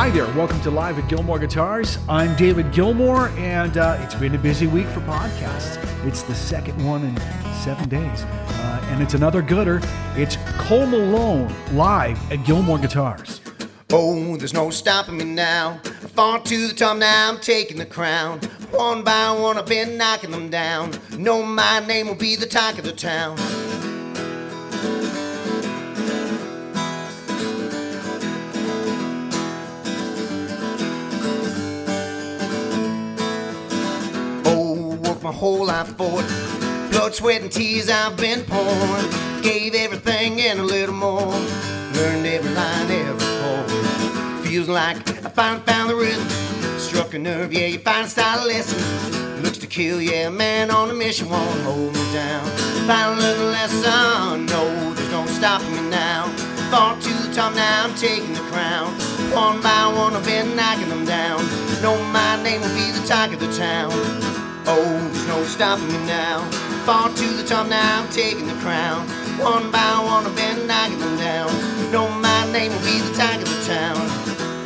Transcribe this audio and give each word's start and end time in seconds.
Hi 0.00 0.08
there. 0.08 0.24
Welcome 0.32 0.62
to 0.62 0.70
Live 0.70 0.98
at 0.98 1.10
Gilmore 1.10 1.38
Guitars. 1.38 1.98
I'm 2.08 2.34
David 2.36 2.72
Gilmore, 2.72 3.28
and 3.36 3.76
uh, 3.76 3.98
it's 4.00 4.14
been 4.14 4.34
a 4.34 4.38
busy 4.38 4.66
week 4.66 4.86
for 4.86 5.00
podcasts. 5.00 5.76
It's 6.06 6.22
the 6.22 6.34
second 6.34 6.82
one 6.86 7.04
in 7.04 7.14
seven 7.62 7.86
days, 7.86 8.22
uh, 8.22 8.88
and 8.88 9.02
it's 9.02 9.12
another 9.12 9.42
gooder. 9.42 9.78
It's 10.16 10.38
Cole 10.56 10.86
Malone 10.86 11.54
live 11.74 12.32
at 12.32 12.46
Gilmore 12.46 12.78
Guitars. 12.78 13.42
Oh, 13.92 14.38
there's 14.38 14.54
no 14.54 14.70
stopping 14.70 15.18
me 15.18 15.24
now. 15.24 15.78
I 15.84 15.90
fall 15.90 16.40
to 16.40 16.68
the 16.68 16.72
top 16.72 16.96
now, 16.96 17.28
I'm 17.28 17.38
taking 17.38 17.76
the 17.76 17.84
crown. 17.84 18.38
One 18.70 19.04
by 19.04 19.32
one, 19.32 19.58
I've 19.58 19.66
been 19.66 19.98
knocking 19.98 20.30
them 20.30 20.48
down. 20.48 20.92
Know 21.18 21.42
my 21.42 21.80
name 21.80 22.06
will 22.06 22.14
be 22.14 22.36
the 22.36 22.46
talk 22.46 22.78
of 22.78 22.84
the 22.84 22.92
town. 22.92 23.36
My 35.30 35.36
whole 35.36 35.64
life 35.64 35.96
for 35.96 36.20
it. 36.20 36.90
Blood, 36.90 37.14
sweat, 37.14 37.42
and 37.42 37.52
tears 37.52 37.88
I've 37.88 38.16
been 38.16 38.42
pouring. 38.44 39.42
Gave 39.42 39.74
everything 39.74 40.40
and 40.40 40.58
a 40.58 40.64
little 40.64 40.94
more. 40.94 41.32
Learned 41.94 42.26
every 42.26 42.50
line, 42.50 42.90
every 42.90 43.26
chord. 43.38 44.44
Feels 44.44 44.68
like 44.68 44.96
I 45.24 45.30
finally 45.30 45.62
found 45.66 45.90
the 45.90 45.94
rhythm. 45.94 46.28
Struck 46.78 47.14
a 47.14 47.18
nerve, 47.18 47.52
yeah, 47.52 47.66
you 47.66 47.78
find 47.78 48.06
a 48.06 48.08
style 48.08 48.44
lesson. 48.44 48.80
Looks 49.42 49.58
to 49.58 49.68
kill, 49.68 50.02
yeah, 50.02 50.28
man 50.30 50.70
on 50.70 50.90
a 50.90 50.94
mission 50.94 51.30
won't 51.30 51.60
hold 51.60 51.94
me 51.94 52.12
down. 52.12 52.44
Finally 52.88 53.22
learned 53.22 53.42
a 53.42 53.50
lesson, 53.58 54.46
no, 54.46 54.94
there's 54.94 55.12
no 55.12 55.26
stopping 55.26 55.72
me 55.72 55.90
now. 55.90 56.26
Fall 56.72 56.96
to 56.98 57.12
the 57.22 57.32
top 57.32 57.54
now, 57.54 57.84
I'm 57.84 57.94
taking 57.94 58.32
the 58.32 58.40
crown. 58.50 58.92
One 59.32 59.62
by 59.62 59.86
one, 59.94 60.14
I've 60.14 60.24
been 60.24 60.56
knocking 60.56 60.88
them 60.88 61.04
down. 61.04 61.38
Know 61.82 62.02
my 62.10 62.42
name 62.42 62.60
will 62.62 62.74
be 62.74 62.90
the 62.90 63.06
talk 63.06 63.32
of 63.32 63.38
the 63.38 63.52
town. 63.56 64.49
Oh, 64.66 65.10
there's 65.12 65.26
no 65.26 65.42
stopping 65.44 65.88
me 65.88 65.98
now. 66.06 66.48
Fall 66.84 67.12
to 67.12 67.26
the 67.28 67.44
top 67.44 67.68
now, 67.68 68.02
I'm 68.02 68.08
taking 68.10 68.46
the 68.46 68.54
crown. 68.54 69.06
One 69.38 69.70
by 69.70 69.98
one, 70.04 70.26
I've 70.26 70.36
been 70.36 70.66
knocking 70.66 70.98
them 70.98 71.16
down. 71.18 71.92
Know 71.92 72.08
my 72.20 72.52
name 72.52 72.72
will 72.72 72.84
be 72.84 72.98
the 73.00 73.14
talk 73.14 73.36
of 73.36 73.48
the 73.48 73.64
town. 73.66 73.96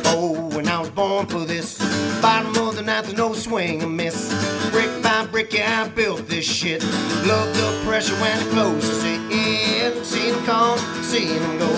Oh, 0.07 0.49
when 0.55 0.67
I 0.67 0.79
was 0.79 0.89
born 0.89 1.27
for 1.27 1.45
this. 1.45 1.79
Bottom 2.21 2.55
of 2.67 2.75
the 2.75 2.81
ninth, 2.81 3.15
no 3.15 3.33
swing 3.33 3.83
or 3.83 3.87
miss. 3.87 4.33
Brick 4.71 4.89
by 5.01 5.25
brick, 5.27 5.53
yeah, 5.53 5.83
I 5.85 5.87
built 5.89 6.27
this 6.27 6.45
shit. 6.45 6.83
Love 7.25 7.55
the 7.55 7.81
pressure 7.85 8.15
when 8.15 8.37
it 8.37 8.49
closes 8.51 9.03
in. 9.03 10.03
See 10.03 10.31
them 10.31 10.43
come, 10.45 10.79
see 11.03 11.25
them 11.25 11.59
go. 11.59 11.71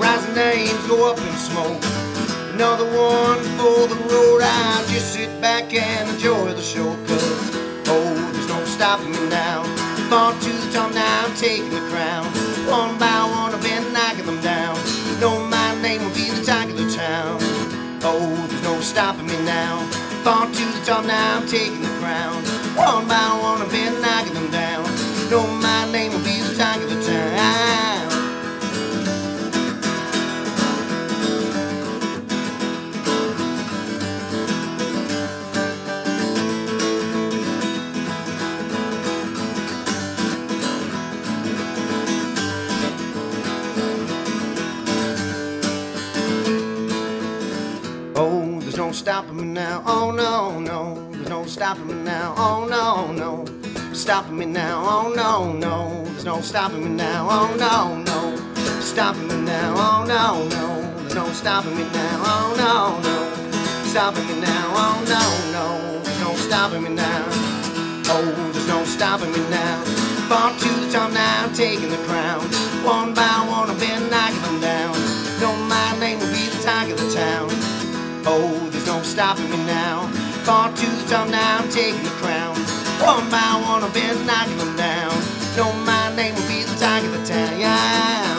Rising 0.00 0.34
names 0.34 0.86
go 0.88 1.10
up 1.10 1.18
in 1.18 1.36
smoke. 1.36 1.99
Another 2.60 2.84
one 2.84 3.40
for 3.56 3.88
the 3.88 3.96
road. 4.12 4.42
I'll 4.44 4.86
just 4.88 5.14
sit 5.14 5.40
back 5.40 5.72
and 5.72 6.10
enjoy 6.10 6.52
the 6.52 6.60
show. 6.60 6.92
Cause, 7.06 7.56
oh, 7.88 8.12
there's 8.34 8.48
no 8.48 8.62
stopping 8.66 9.12
me 9.12 9.30
now. 9.30 9.62
Fall 10.10 10.34
oh, 10.36 10.40
to 10.44 10.52
the 10.52 10.70
top 10.70 10.92
now, 10.92 11.24
I'm 11.24 11.34
taking 11.36 11.70
the 11.70 11.80
crown. 11.88 12.26
One 12.68 12.98
by 12.98 13.24
one, 13.32 13.54
I've 13.54 13.62
been 13.62 13.90
knocking 13.94 14.26
them 14.26 14.42
down. 14.42 14.76
Know 15.20 15.40
my 15.48 15.80
name 15.80 16.04
will 16.04 16.12
be 16.12 16.28
the 16.28 16.44
talk 16.44 16.68
of 16.68 16.76
the 16.76 16.84
town. 16.94 17.38
Oh, 18.04 18.28
there's 18.50 18.62
no 18.62 18.78
stopping 18.82 19.24
me 19.24 19.40
now. 19.48 19.80
Fall 20.22 20.44
to 20.44 20.64
the 20.76 20.84
top 20.84 21.06
now, 21.06 21.38
I'm 21.40 21.48
taking 21.48 21.80
the 21.80 21.88
crown. 21.96 22.44
One 22.76 23.08
by 23.08 23.40
one, 23.40 23.62
I've 23.62 23.72
been 23.72 24.02
knocking 24.02 24.34
them 24.34 24.50
down. 24.50 24.84
Know 25.30 25.46
my 25.64 25.90
name 25.90 26.12
will 26.12 26.20
be 26.28 26.29
stopping 49.00 49.36
me 49.36 49.44
now. 49.44 49.82
Oh 49.86 50.10
no, 50.10 50.60
no, 50.60 51.10
there's 51.10 51.30
no 51.30 51.46
stopping 51.46 51.86
me 51.86 51.94
now. 51.94 52.34
Oh 52.36 52.66
no, 52.68 53.10
no, 53.10 53.46
stopping 53.94 54.36
me 54.36 54.44
now. 54.44 54.84
Oh 54.86 55.12
no, 55.16 55.54
no, 55.54 56.04
there's 56.04 56.26
no 56.26 56.42
stopping 56.42 56.84
me 56.84 56.90
now. 56.90 57.26
Oh 57.30 57.56
no, 57.56 57.96
no, 58.02 58.36
stopping 58.82 59.26
me 59.28 59.36
now. 59.40 59.72
Oh 59.74 60.04
no, 60.06 60.46
no, 60.50 60.98
there's 60.98 61.14
no 61.14 61.32
stopping 61.32 61.76
me 61.78 61.84
now. 61.84 62.22
Oh 62.26 62.52
no, 62.60 63.00
no, 63.00 63.88
stopping 63.88 64.26
me 64.28 64.38
now. 64.38 64.68
Oh 64.76 65.02
no, 65.08 65.22
no, 65.56 66.02
there's 66.04 66.20
no 66.20 66.34
stopping 66.34 66.82
me 66.82 66.90
now. 66.90 67.24
Oh, 68.12 68.50
there's 68.52 68.68
no 68.68 68.84
stopping 68.84 69.32
me 69.32 69.40
now. 69.48 69.82
Fall 70.28 70.52
to 70.58 70.68
the 70.68 70.92
top 70.92 71.10
now, 71.12 71.48
taking 71.54 71.88
the 71.88 71.96
crown. 72.04 72.42
One 72.84 73.14
by 73.14 73.46
one, 73.48 73.70
I've 73.70 73.80
been 73.80 74.10
knocking 74.10 74.42
them 74.42 74.60
down. 74.60 74.92
Know 75.40 75.56
my 75.72 75.98
name 75.98 76.18
will 76.18 76.32
be 76.36 76.44
the 76.52 76.62
talk 76.62 76.86
of 76.90 76.98
the 77.00 77.10
town. 77.14 77.48
Oh, 78.26 78.70
no 78.70 78.79
stopping 79.10 79.50
me 79.50 79.56
now. 79.66 80.06
Fall 80.46 80.72
to 80.72 80.86
top 81.08 81.28
now, 81.28 81.62
taking 81.70 82.02
the 82.04 82.10
crown. 82.22 82.54
One 83.02 83.28
by 83.28 83.60
one, 83.66 83.82
I've 83.82 83.92
been 83.92 84.24
knocking 84.24 84.56
them 84.56 84.76
down. 84.76 85.12
Know 85.56 85.72
my 85.84 86.14
name 86.14 86.34
will 86.34 86.46
be 86.46 86.62
the 86.62 86.76
talk 86.76 87.02
of 87.02 87.12
the 87.12 87.26
town. 87.26 87.58
Yeah. 87.58 88.29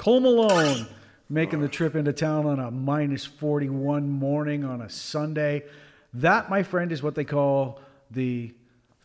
Cole 0.00 0.20
Malone 0.20 0.86
making 1.28 1.60
the 1.60 1.68
trip 1.68 1.94
into 1.94 2.14
town 2.14 2.46
on 2.46 2.58
a 2.58 2.70
minus 2.70 3.26
41 3.26 4.08
morning 4.08 4.64
on 4.64 4.80
a 4.80 4.88
Sunday. 4.88 5.64
That, 6.14 6.48
my 6.48 6.62
friend, 6.62 6.90
is 6.90 7.02
what 7.02 7.14
they 7.14 7.24
call 7.24 7.82
the 8.10 8.54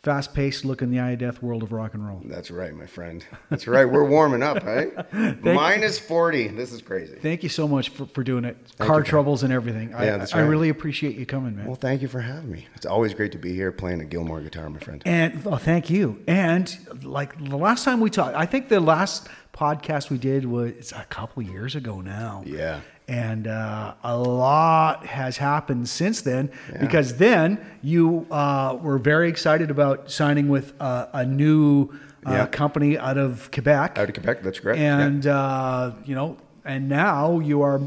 fast 0.06 0.36
paced 0.36 0.64
look 0.64 0.84
in 0.84 0.92
the 0.92 1.00
eye 1.00 1.12
of 1.12 1.20
death 1.20 1.42
world 1.42 1.64
of 1.64 1.72
rock 1.72 1.96
and 1.96 2.08
roll. 2.08 2.22
That's 2.26 2.52
right, 2.52 2.74
my 2.76 2.86
friend. 2.86 3.26
That's 3.50 3.68
right. 3.68 3.86
We're 3.86 4.06
warming 4.06 4.44
up, 4.44 4.64
right? 4.64 4.94
Minus 5.44 5.98
40. 5.98 6.50
This 6.50 6.72
is 6.72 6.84
crazy. 6.84 7.16
Thank 7.16 7.42
you 7.42 7.50
so 7.50 7.68
much 7.68 7.90
for, 7.90 8.06
for 8.06 8.24
doing 8.24 8.46
it. 8.46 8.56
Car 8.78 9.02
troubles 9.02 9.42
and 9.42 9.52
everything. 9.52 9.96
I, 9.96 10.06
Yeah, 10.06 10.18
that's 10.18 10.36
I 10.36 10.42
really 10.42 10.70
appreciate 10.70 11.16
you 11.16 11.26
coming, 11.26 11.56
man. 11.56 11.66
Well, 11.66 11.76
thank 11.76 12.04
you 12.04 12.08
for 12.08 12.22
having 12.22 12.52
me. 12.52 12.68
It's 12.76 12.86
always 12.86 13.16
great 13.16 13.32
to 13.32 13.40
be 13.40 13.56
here 13.56 13.72
playing 13.72 14.00
a 14.00 14.06
Gilmore 14.06 14.42
guitar, 14.42 14.70
my 14.70 14.78
friend. 14.78 15.02
And 15.06 15.42
oh, 15.44 15.58
thank 15.58 15.90
you. 15.90 16.24
And 16.28 16.78
like 17.04 17.44
the 17.44 17.58
last 17.58 17.84
time 17.84 18.00
we 18.00 18.12
talked, 18.12 18.36
I 18.36 18.46
think 18.46 18.70
the 18.70 18.80
last 18.80 19.28
podcast 19.54 20.12
we 20.12 20.20
did 20.20 20.46
was 20.46 20.94
a 20.96 21.06
couple 21.06 21.42
years 21.42 21.76
ago 21.76 22.02
now. 22.02 22.44
Yeah. 22.46 22.82
And 23.08 23.48
uh, 23.48 23.94
a 24.04 24.18
lot 24.18 25.06
has 25.06 25.38
happened 25.38 25.88
since 25.88 26.22
then 26.22 26.50
because 26.80 27.18
then 27.18 27.64
you 27.84 28.26
uh, 28.32 28.78
were 28.82 28.98
very 28.98 29.30
excited 29.30 29.70
about 29.70 30.10
signing 30.10 30.48
with 30.50 30.74
uh, 30.82 31.08
a 31.14 31.24
new 31.26 31.90
uh, 32.26 32.32
Yeah. 32.32 32.46
company 32.48 32.98
out 32.98 33.18
of 33.20 33.52
Quebec. 33.52 34.00
Out 34.00 34.08
of 34.10 34.16
Quebec, 34.16 34.42
that's 34.42 34.60
correct. 34.60 34.80
Yeah. 34.80 35.00
And, 35.00 35.28
uh, 35.28 35.92
you 36.04 36.16
know, 36.16 36.38
and 36.64 36.90
now 36.90 37.38
you 37.40 37.62
are 37.62 37.80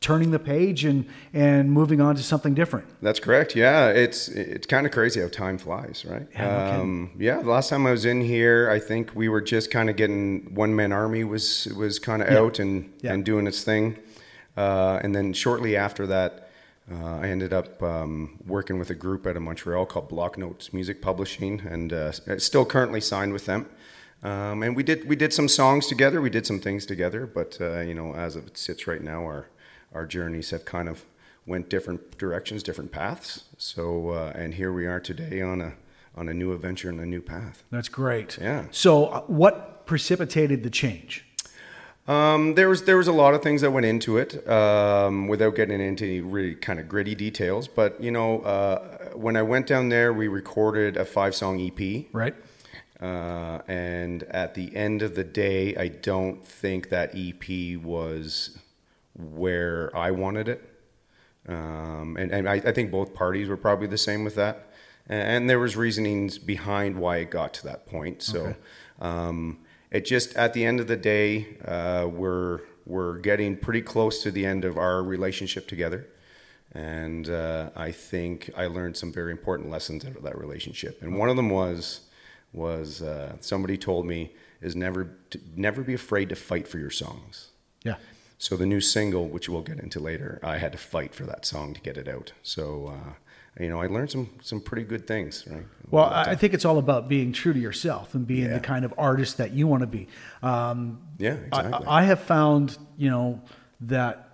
turning 0.00 0.30
the 0.32 0.38
page 0.38 0.84
and, 0.84 1.04
and 1.32 1.70
moving 1.70 2.00
on 2.00 2.16
to 2.16 2.22
something 2.22 2.52
different. 2.54 2.86
That's 3.02 3.18
correct. 3.20 3.56
Yeah, 3.56 3.88
it's 3.88 4.28
it's 4.28 4.66
kind 4.66 4.84
of 4.86 4.92
crazy 4.92 5.20
how 5.20 5.28
time 5.28 5.58
flies, 5.58 6.04
right? 6.08 6.26
Yeah, 6.32 6.72
no 6.74 6.80
um, 6.80 7.10
yeah. 7.18 7.40
The 7.42 7.48
last 7.50 7.70
time 7.70 7.86
I 7.86 7.92
was 7.92 8.04
in 8.04 8.20
here, 8.20 8.68
I 8.70 8.78
think 8.78 9.12
we 9.14 9.28
were 9.28 9.40
just 9.40 9.70
kind 9.70 9.88
of 9.90 9.96
getting 9.96 10.54
One 10.54 10.76
Man 10.76 10.92
Army 10.92 11.24
was 11.24 11.66
was 11.76 11.98
kind 11.98 12.20
of 12.22 12.28
out 12.28 12.58
and 12.58 12.92
Yeah. 13.00 13.14
and 13.14 13.24
doing 13.24 13.46
its 13.46 13.64
thing, 13.64 13.96
uh, 14.56 15.00
and 15.02 15.14
then 15.14 15.32
shortly 15.32 15.76
after 15.76 16.06
that, 16.06 16.50
uh, 16.90 17.18
I 17.18 17.28
ended 17.28 17.52
up 17.52 17.82
um, 17.82 18.38
working 18.46 18.78
with 18.78 18.90
a 18.90 18.94
group 18.94 19.26
out 19.26 19.36
of 19.36 19.42
Montreal 19.42 19.86
called 19.86 20.08
Bloc 20.08 20.38
Notes 20.38 20.72
Music 20.72 21.02
Publishing, 21.02 21.60
and 21.60 21.92
uh, 21.92 22.12
still 22.38 22.64
currently 22.64 23.00
signed 23.00 23.32
with 23.32 23.46
them. 23.46 23.66
Um, 24.22 24.62
and 24.62 24.74
we 24.74 24.82
did 24.82 25.08
we 25.08 25.16
did 25.16 25.32
some 25.32 25.48
songs 25.48 25.86
together. 25.86 26.20
We 26.20 26.30
did 26.30 26.46
some 26.46 26.60
things 26.60 26.86
together, 26.86 27.26
but 27.26 27.58
uh, 27.60 27.80
you 27.80 27.94
know, 27.94 28.14
as 28.14 28.36
it 28.36 28.56
sits 28.56 28.86
right 28.86 29.02
now, 29.02 29.24
our 29.24 29.48
our 29.92 30.06
journeys 30.06 30.50
have 30.50 30.64
kind 30.64 30.88
of 30.88 31.04
went 31.44 31.68
different 31.68 32.18
directions, 32.18 32.62
different 32.62 32.92
paths. 32.92 33.44
So, 33.58 34.10
uh, 34.10 34.32
and 34.34 34.54
here 34.54 34.72
we 34.72 34.86
are 34.86 35.00
today 35.00 35.42
on 35.42 35.60
a 35.60 35.74
on 36.16 36.28
a 36.28 36.34
new 36.34 36.52
adventure 36.52 36.88
and 36.88 37.00
a 37.00 37.06
new 37.06 37.20
path. 37.20 37.64
That's 37.70 37.88
great. 37.88 38.38
Yeah. 38.40 38.66
So, 38.70 39.06
uh, 39.06 39.20
what 39.22 39.86
precipitated 39.86 40.62
the 40.62 40.70
change? 40.70 41.25
Um, 42.08 42.54
there 42.54 42.68
was 42.68 42.84
there 42.84 42.96
was 42.96 43.08
a 43.08 43.12
lot 43.12 43.34
of 43.34 43.42
things 43.42 43.62
that 43.62 43.72
went 43.72 43.84
into 43.84 44.16
it 44.16 44.48
um, 44.48 45.26
without 45.26 45.56
getting 45.56 45.80
into 45.80 46.04
any 46.04 46.20
really 46.20 46.54
kind 46.54 46.78
of 46.78 46.88
gritty 46.88 47.14
details. 47.14 47.66
But 47.66 48.00
you 48.00 48.12
know, 48.12 48.40
uh, 48.42 49.10
when 49.14 49.36
I 49.36 49.42
went 49.42 49.66
down 49.66 49.88
there, 49.88 50.12
we 50.12 50.28
recorded 50.28 50.96
a 50.96 51.04
five 51.04 51.34
song 51.34 51.60
EP. 51.60 52.06
Right. 52.12 52.34
Uh, 53.00 53.60
and 53.68 54.22
at 54.24 54.54
the 54.54 54.74
end 54.74 55.02
of 55.02 55.16
the 55.16 55.24
day, 55.24 55.76
I 55.76 55.88
don't 55.88 56.44
think 56.44 56.88
that 56.90 57.10
EP 57.14 57.78
was 57.78 58.58
where 59.14 59.94
I 59.94 60.12
wanted 60.12 60.48
it. 60.48 60.70
Um, 61.48 62.16
and 62.18 62.30
and 62.30 62.48
I, 62.48 62.54
I 62.54 62.72
think 62.72 62.92
both 62.92 63.14
parties 63.14 63.48
were 63.48 63.56
probably 63.56 63.88
the 63.88 63.98
same 63.98 64.22
with 64.22 64.36
that. 64.36 64.70
And 65.08 65.48
there 65.48 65.60
was 65.60 65.76
reasonings 65.76 66.36
behind 66.36 66.98
why 66.98 67.18
it 67.18 67.30
got 67.30 67.54
to 67.54 67.64
that 67.64 67.86
point. 67.86 68.22
So 68.22 68.56
um, 69.00 69.58
it 69.96 70.04
just 70.04 70.36
at 70.36 70.52
the 70.52 70.64
end 70.64 70.78
of 70.78 70.86
the 70.86 70.96
day, 70.96 71.56
uh, 71.64 72.06
we're 72.06 72.60
we're 72.84 73.18
getting 73.18 73.56
pretty 73.56 73.82
close 73.82 74.22
to 74.22 74.30
the 74.30 74.44
end 74.44 74.64
of 74.64 74.76
our 74.76 75.02
relationship 75.02 75.66
together. 75.66 76.06
And 76.72 77.28
uh, 77.28 77.70
I 77.74 77.90
think 77.90 78.50
I 78.56 78.66
learned 78.66 78.96
some 78.96 79.10
very 79.10 79.32
important 79.32 79.70
lessons 79.70 80.04
out 80.04 80.14
of 80.14 80.22
that 80.22 80.38
relationship. 80.38 81.00
And 81.02 81.18
one 81.18 81.30
of 81.30 81.36
them 81.36 81.50
was 81.50 82.00
was 82.52 83.02
uh, 83.02 83.36
somebody 83.40 83.78
told 83.78 84.06
me 84.06 84.32
is 84.60 84.76
never 84.76 85.16
to, 85.30 85.40
never 85.56 85.82
be 85.82 85.94
afraid 85.94 86.28
to 86.28 86.36
fight 86.36 86.68
for 86.68 86.78
your 86.78 86.90
songs. 86.90 87.50
Yeah. 87.82 87.96
So 88.38 88.56
the 88.56 88.66
new 88.66 88.80
single, 88.80 89.28
which 89.28 89.48
we'll 89.48 89.62
get 89.62 89.78
into 89.80 89.98
later, 89.98 90.38
I 90.42 90.58
had 90.58 90.72
to 90.72 90.78
fight 90.78 91.14
for 91.14 91.24
that 91.24 91.46
song 91.46 91.72
to 91.74 91.80
get 91.80 91.96
it 91.96 92.06
out. 92.08 92.32
So 92.42 92.92
uh, 92.94 93.12
you 93.62 93.70
know, 93.70 93.80
I 93.80 93.86
learned 93.86 94.10
some 94.10 94.28
some 94.42 94.60
pretty 94.60 94.84
good 94.84 95.06
things, 95.06 95.44
right? 95.50 95.64
Well, 95.90 96.04
I 96.04 96.32
I 96.32 96.34
think 96.34 96.52
it's 96.52 96.64
all 96.66 96.78
about 96.78 97.08
being 97.08 97.32
true 97.32 97.54
to 97.54 97.58
yourself 97.58 98.14
and 98.14 98.26
being 98.26 98.46
Yeah. 98.48 98.54
the 98.54 98.60
kind 98.60 98.84
of 98.84 98.92
artist 98.98 99.38
that 99.38 99.52
you 99.52 99.66
want 99.66 99.80
to 99.82 99.86
be. 99.86 100.08
Um, 100.42 101.00
Yeah, 101.18 101.36
I- 101.52 101.60
exactly. 101.60 101.86
I, 101.88 102.02
have 102.02 102.20
found, 102.20 102.76
you 102.98 103.08
know, 103.08 103.40
that 103.80 104.28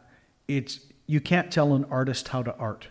it's 0.49 0.81
you 1.07 1.21
can't 1.21 1.53
tell 1.53 1.75
an 1.75 1.85
artist 1.91 2.29
how 2.29 2.43
to 2.43 2.55
art. 2.57 2.89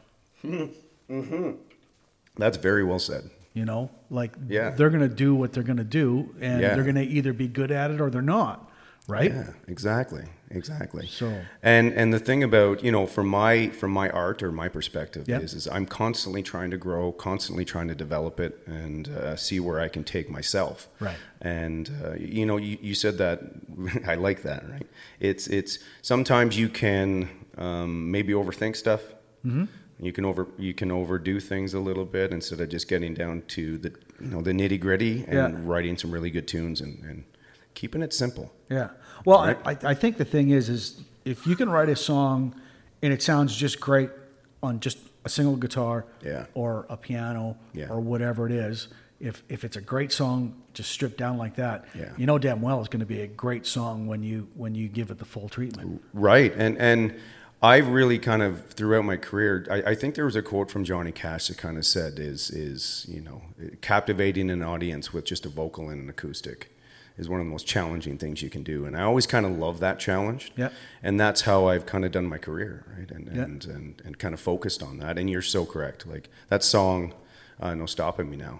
That's 2.37 2.57
very 2.57 2.83
well 2.83 2.99
said. 2.99 3.29
You 3.53 3.65
know, 3.65 3.89
like 4.09 4.31
Yeah. 4.47 4.69
they're 4.69 4.89
going 4.89 5.01
to 5.09 5.13
do 5.13 5.35
what 5.35 5.51
they're 5.51 5.63
going 5.63 5.77
to 5.77 5.83
do, 5.83 6.33
and 6.39 6.61
Yeah. 6.61 6.73
they're 6.75 6.83
going 6.83 6.95
to 6.95 7.03
either 7.03 7.33
be 7.33 7.47
good 7.49 7.69
at 7.71 7.91
it 7.91 7.99
or 7.99 8.09
they're 8.09 8.21
not, 8.21 8.71
right? 9.09 9.29
Yeah, 9.31 9.49
exactly, 9.67 10.23
exactly. 10.55 11.07
So- 11.07 11.41
and 11.63 11.93
and 11.93 12.13
the 12.13 12.19
thing 12.19 12.43
about 12.43 12.83
you 12.83 12.91
know 12.91 13.05
from 13.07 13.27
my 13.27 13.69
from 13.69 13.91
my 13.91 14.09
art 14.09 14.41
or 14.43 14.51
my 14.51 14.69
perspective 14.69 15.25
Yeah. 15.27 15.39
is 15.39 15.53
is 15.53 15.67
I'm 15.67 15.85
constantly 15.85 16.43
trying 16.43 16.71
to 16.71 16.77
grow, 16.77 17.11
constantly 17.11 17.65
trying 17.65 17.87
to 17.89 17.95
develop 17.95 18.39
it 18.39 18.61
and 18.67 19.07
uh, 19.09 19.35
see 19.35 19.59
where 19.59 19.79
I 19.79 19.87
can 19.89 20.03
take 20.03 20.29
myself. 20.29 20.87
Right. 20.99 21.17
And 21.41 21.89
uh, 22.03 22.13
you 22.19 22.45
know, 22.45 22.57
you, 22.57 22.77
you 22.81 22.95
said 22.95 23.17
that 23.17 23.39
I 24.07 24.15
like 24.15 24.41
that, 24.43 24.69
right? 24.69 24.87
It's 25.19 25.47
it's 25.47 25.79
sometimes 26.01 26.57
you 26.57 26.69
can 26.69 27.29
um, 27.57 28.11
maybe 28.11 28.33
overthink 28.33 28.75
stuff. 28.75 29.01
Mm-hmm. 29.45 29.65
You 29.99 30.11
can 30.11 30.25
over 30.25 30.47
you 30.57 30.73
can 30.73 30.91
overdo 30.91 31.39
things 31.39 31.73
a 31.75 31.79
little 31.79 32.05
bit 32.05 32.31
instead 32.31 32.59
of 32.59 32.69
just 32.69 32.87
getting 32.87 33.13
down 33.13 33.43
to 33.49 33.77
the 33.77 33.89
you 34.19 34.27
know 34.27 34.41
the 34.41 34.51
nitty 34.51 34.79
gritty 34.79 35.23
and 35.27 35.33
Yeah. 35.33 35.51
writing 35.63 35.97
some 35.97 36.11
really 36.11 36.31
good 36.31 36.47
tunes 36.47 36.81
and, 36.81 37.03
and 37.03 37.23
keeping 37.75 38.01
it 38.01 38.11
simple. 38.13 38.51
Yeah. 38.69 38.89
Well, 39.25 39.45
Right. 39.45 39.57
I, 39.85 39.91
I 39.91 39.93
think 39.93 40.17
the 40.17 40.25
thing 40.25 40.49
is, 40.49 40.69
is 40.69 41.01
if 41.25 41.45
you 41.47 41.55
can 41.55 41.69
write 41.69 41.89
a 41.89 41.95
song 41.95 42.55
and 43.01 43.11
it 43.13 43.21
sounds 43.21 43.55
just 43.55 43.79
great 43.79 44.09
on 44.63 44.79
just 44.79 44.97
a 45.25 45.29
single 45.29 45.55
guitar 45.55 46.05
Yeah. 46.23 46.45
or 46.53 46.85
a 46.89 46.97
piano 46.97 47.57
Yeah. 47.73 47.89
or 47.89 47.99
whatever 47.99 48.45
it 48.45 48.51
is, 48.51 48.87
if, 49.19 49.43
if 49.49 49.63
it's 49.63 49.75
a 49.75 49.81
great 49.81 50.11
song 50.11 50.55
just 50.73 50.91
stripped 50.91 51.17
down 51.17 51.37
like 51.37 51.55
that, 51.57 51.85
Yeah. 51.93 52.09
you 52.17 52.25
know 52.25 52.37
damn 52.39 52.61
well 52.61 52.79
it's 52.79 52.89
going 52.89 53.01
to 53.01 53.05
be 53.05 53.21
a 53.21 53.27
great 53.27 53.65
song 53.67 54.07
when 54.07 54.23
you 54.23 54.47
when 54.55 54.73
you 54.73 54.87
give 54.87 55.11
it 55.11 55.19
the 55.19 55.25
full 55.25 55.47
treatment. 55.49 56.01
Right, 56.13 56.53
and 56.55 56.77
and 56.79 57.13
I 57.61 57.77
really 57.77 58.17
kind 58.17 58.41
of 58.41 58.65
throughout 58.71 59.05
my 59.05 59.17
career, 59.17 59.67
I, 59.69 59.91
I 59.91 59.95
think 59.95 60.15
there 60.15 60.25
was 60.25 60.35
a 60.35 60.41
quote 60.41 60.71
from 60.71 60.83
Johnny 60.83 61.11
Cash 61.11 61.49
that 61.49 61.57
kind 61.59 61.77
of 61.77 61.85
said, 61.85 62.17
"Is 62.17 62.49
is 62.49 63.05
you 63.07 63.21
know 63.21 63.43
captivating 63.81 64.49
an 64.49 64.63
audience 64.63 65.13
with 65.13 65.25
just 65.25 65.45
a 65.45 65.49
vocal 65.49 65.89
and 65.89 66.01
an 66.01 66.09
acoustic 66.09 66.71
is 67.17 67.29
one 67.29 67.39
of 67.39 67.45
the 67.45 67.51
most 67.51 67.67
challenging 67.67 68.17
things 68.17 68.41
you 68.41 68.49
can 68.49 68.63
do." 68.63 68.85
And 68.85 68.95
I 68.97 69.01
always 69.03 69.27
kind 69.27 69.45
of 69.45 69.57
love 69.57 69.79
that 69.79 69.99
challenge. 69.99 70.51
Yeah. 70.57 70.69
and 71.03 71.19
that's 71.19 71.41
how 71.41 71.67
I've 71.67 71.85
kind 71.85 72.05
of 72.05 72.11
done 72.11 72.25
my 72.27 72.37
career, 72.37 72.85
right? 72.97 73.09
And 73.11 73.27
Yeah. 73.35 73.43
and, 73.43 73.65
and 73.65 74.01
and 74.05 74.17
kind 74.19 74.33
of 74.33 74.39
focused 74.39 74.81
on 74.83 74.97
that. 74.99 75.17
And 75.17 75.29
you're 75.29 75.41
so 75.41 75.65
correct. 75.65 76.05
Like 76.07 76.29
that 76.49 76.63
song, 76.63 77.13
uh, 77.59 77.73
"No 77.75 77.85
Stopping 77.85 78.29
Me 78.29 78.37
Now," 78.37 78.59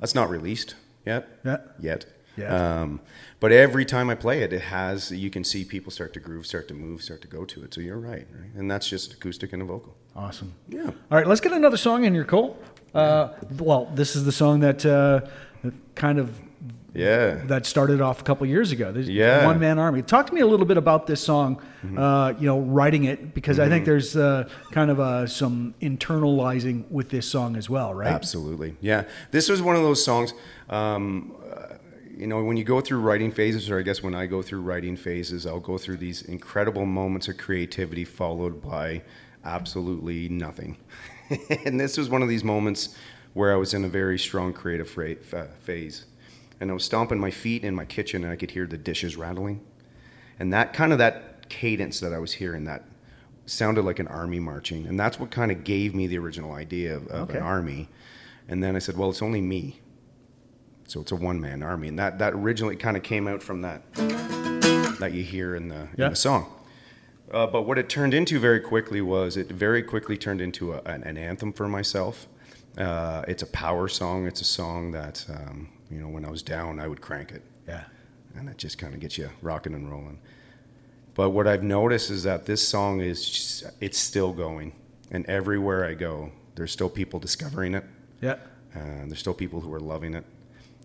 that's 0.00 0.14
not 0.14 0.28
released 0.30 0.74
yet. 1.06 1.28
Yeah. 1.44 1.58
Yet. 1.80 2.06
Yeah. 2.34 2.80
Um, 2.82 3.00
but 3.40 3.52
every 3.52 3.84
time 3.84 4.08
I 4.08 4.14
play 4.14 4.42
it, 4.42 4.54
it 4.54 4.62
has 4.62 5.10
you 5.10 5.28
can 5.28 5.44
see 5.44 5.64
people 5.66 5.90
start 5.92 6.14
to 6.14 6.20
groove, 6.20 6.46
start 6.46 6.66
to 6.68 6.74
move, 6.74 7.02
start 7.02 7.20
to 7.22 7.28
go 7.28 7.44
to 7.44 7.62
it. 7.64 7.74
So 7.74 7.80
you're 7.82 7.98
right, 7.98 8.26
right? 8.40 8.54
And 8.56 8.70
that's 8.70 8.88
just 8.88 9.12
acoustic 9.12 9.52
and 9.52 9.60
a 9.60 9.66
vocal. 9.66 9.94
Awesome. 10.16 10.54
Yeah. 10.68 10.86
All 11.10 11.18
right, 11.18 11.26
let's 11.26 11.42
get 11.42 11.52
another 11.52 11.76
song 11.76 12.04
in 12.04 12.14
your 12.14 12.24
Cole. 12.24 12.56
Uh, 12.94 13.28
well, 13.58 13.90
this 13.94 14.16
is 14.16 14.24
the 14.24 14.32
song 14.32 14.60
that 14.60 14.84
uh, 14.86 15.20
that 15.62 15.74
kind 15.94 16.18
of 16.18 16.28
Yeah. 16.94 17.34
that 17.46 17.66
started 17.66 18.00
off 18.00 18.20
a 18.20 18.24
couple 18.24 18.46
years 18.46 18.72
ago. 18.72 18.92
There's 18.92 19.08
Yeah. 19.08 19.38
Mm-hmm. 19.38 19.46
One 19.46 19.60
Man 19.60 19.78
Army. 19.78 20.02
Talk 20.02 20.26
to 20.26 20.34
me 20.34 20.40
a 20.40 20.46
little 20.46 20.66
bit 20.66 20.76
about 20.76 21.06
this 21.06 21.20
song, 21.20 21.60
uh, 21.96 22.34
you 22.38 22.46
know, 22.46 22.60
writing 22.60 23.04
it, 23.04 23.34
because 23.34 23.58
I 23.58 23.68
think 23.68 23.84
there's 23.84 24.16
uh, 24.16 24.48
kind 24.70 24.90
of 24.90 25.00
uh, 25.00 25.26
some 25.26 25.74
internalizing 25.80 26.90
with 26.90 27.08
this 27.08 27.26
song 27.26 27.56
as 27.56 27.70
well, 27.70 27.94
right? 27.94 28.08
Absolutely. 28.08 28.76
Yeah. 28.80 29.04
This 29.30 29.48
was 29.48 29.62
one 29.62 29.76
of 29.76 29.82
those 29.82 30.04
songs. 30.04 30.34
Um, 30.68 31.34
uh, 31.50 31.76
you 32.16 32.26
know, 32.26 32.44
when 32.44 32.56
you 32.56 32.64
go 32.64 32.80
through 32.80 33.00
writing 33.00 33.32
phases, 33.32 33.70
or 33.70 33.78
I 33.78 33.82
guess 33.82 34.02
when 34.02 34.14
I 34.14 34.26
go 34.26 34.42
through 34.42 34.60
writing 34.60 34.96
phases, 34.96 35.46
I'll 35.46 35.60
go 35.60 35.78
through 35.78 35.96
these 35.96 36.22
incredible 36.22 36.86
moments 36.86 37.28
of 37.28 37.38
creativity 37.38 38.04
followed 38.04 38.62
by 38.62 39.02
absolutely 39.44 40.28
nothing. 40.28 40.76
and 41.64 41.80
this 41.80 41.96
was 41.96 42.10
one 42.10 42.22
of 42.22 42.28
these 42.28 42.44
moments 42.44 42.96
where 43.34 43.52
I 43.52 43.56
was 43.56 43.74
in 43.74 43.84
a 43.84 43.88
very 43.88 44.18
strong 44.18 44.52
creative 44.52 44.88
phase. 45.60 46.04
And 46.62 46.70
I 46.70 46.74
was 46.74 46.84
stomping 46.84 47.18
my 47.18 47.32
feet 47.32 47.64
in 47.64 47.74
my 47.74 47.84
kitchen 47.84 48.22
and 48.22 48.32
I 48.32 48.36
could 48.36 48.52
hear 48.52 48.68
the 48.68 48.78
dishes 48.78 49.16
rattling. 49.16 49.62
And 50.38 50.52
that 50.52 50.72
kind 50.72 50.92
of 50.92 50.98
that 50.98 51.48
cadence 51.48 51.98
that 51.98 52.12
I 52.12 52.20
was 52.20 52.34
hearing, 52.34 52.62
that 52.66 52.84
sounded 53.46 53.84
like 53.84 53.98
an 53.98 54.06
army 54.06 54.38
marching. 54.38 54.86
And 54.86 54.98
that's 54.98 55.18
what 55.18 55.32
kind 55.32 55.50
of 55.50 55.64
gave 55.64 55.92
me 55.92 56.06
the 56.06 56.18
original 56.18 56.52
idea 56.52 56.94
of, 56.94 57.08
of 57.08 57.30
Okay. 57.30 57.38
an 57.38 57.44
army. 57.44 57.88
And 58.48 58.62
then 58.62 58.76
I 58.76 58.78
said, 58.78 58.96
well, 58.96 59.10
it's 59.10 59.22
only 59.22 59.40
me. 59.40 59.80
So 60.86 61.00
it's 61.00 61.10
a 61.10 61.16
one 61.16 61.40
man 61.40 61.64
army. 61.64 61.88
And 61.88 61.98
that, 61.98 62.20
that 62.20 62.32
originally 62.32 62.76
kind 62.76 62.96
of 62.96 63.02
came 63.02 63.26
out 63.26 63.42
from 63.42 63.62
that 63.62 63.82
that 65.00 65.10
you 65.12 65.24
hear 65.24 65.56
in 65.56 65.66
the, 65.66 65.88
Yeah. 65.96 66.04
in 66.06 66.10
the 66.12 66.16
song. 66.16 66.46
Uh, 67.32 67.48
but 67.48 67.62
what 67.62 67.76
it 67.76 67.88
turned 67.88 68.14
into 68.14 68.38
very 68.38 68.60
quickly 68.60 69.00
was 69.00 69.36
it 69.36 69.48
very 69.48 69.82
quickly 69.82 70.16
turned 70.16 70.40
into 70.40 70.74
a, 70.74 70.82
an, 70.82 71.02
an 71.02 71.16
anthem 71.18 71.52
for 71.52 71.66
myself. 71.66 72.28
Uh, 72.78 73.24
it's 73.26 73.42
a 73.42 73.46
power 73.48 73.88
song. 73.88 74.28
It's 74.28 74.40
a 74.40 74.44
song 74.44 74.92
that, 74.92 75.26
um, 75.28 75.68
you 75.92 76.00
know, 76.00 76.08
when 76.08 76.24
I 76.24 76.30
was 76.30 76.42
down, 76.42 76.80
I 76.80 76.88
would 76.88 77.00
crank 77.00 77.32
it 77.32 77.42
Yeah. 77.68 77.84
and 78.36 78.48
it 78.48 78.56
just 78.58 78.78
kind 78.78 78.94
of 78.94 79.00
gets 79.00 79.18
you 79.18 79.28
rocking 79.42 79.74
and 79.74 79.90
rolling. 79.90 80.18
But 81.14 81.30
what 81.30 81.46
I've 81.46 81.62
noticed 81.62 82.10
is 82.10 82.22
that 82.22 82.46
this 82.46 82.66
song 82.66 83.00
is 83.00 83.28
just, 83.28 83.64
it's 83.80 83.98
still 83.98 84.32
going, 84.32 84.72
and 85.10 85.26
everywhere 85.26 85.84
I 85.84 85.94
go, 85.94 86.32
there's 86.54 86.72
still 86.72 86.88
people 86.88 87.20
discovering 87.20 87.74
it, 87.74 87.84
Yeah. 88.22 88.36
and 88.74 89.10
there's 89.10 89.18
still 89.20 89.34
people 89.34 89.60
who 89.60 89.72
are 89.74 89.80
loving 89.80 90.14
it, 90.14 90.24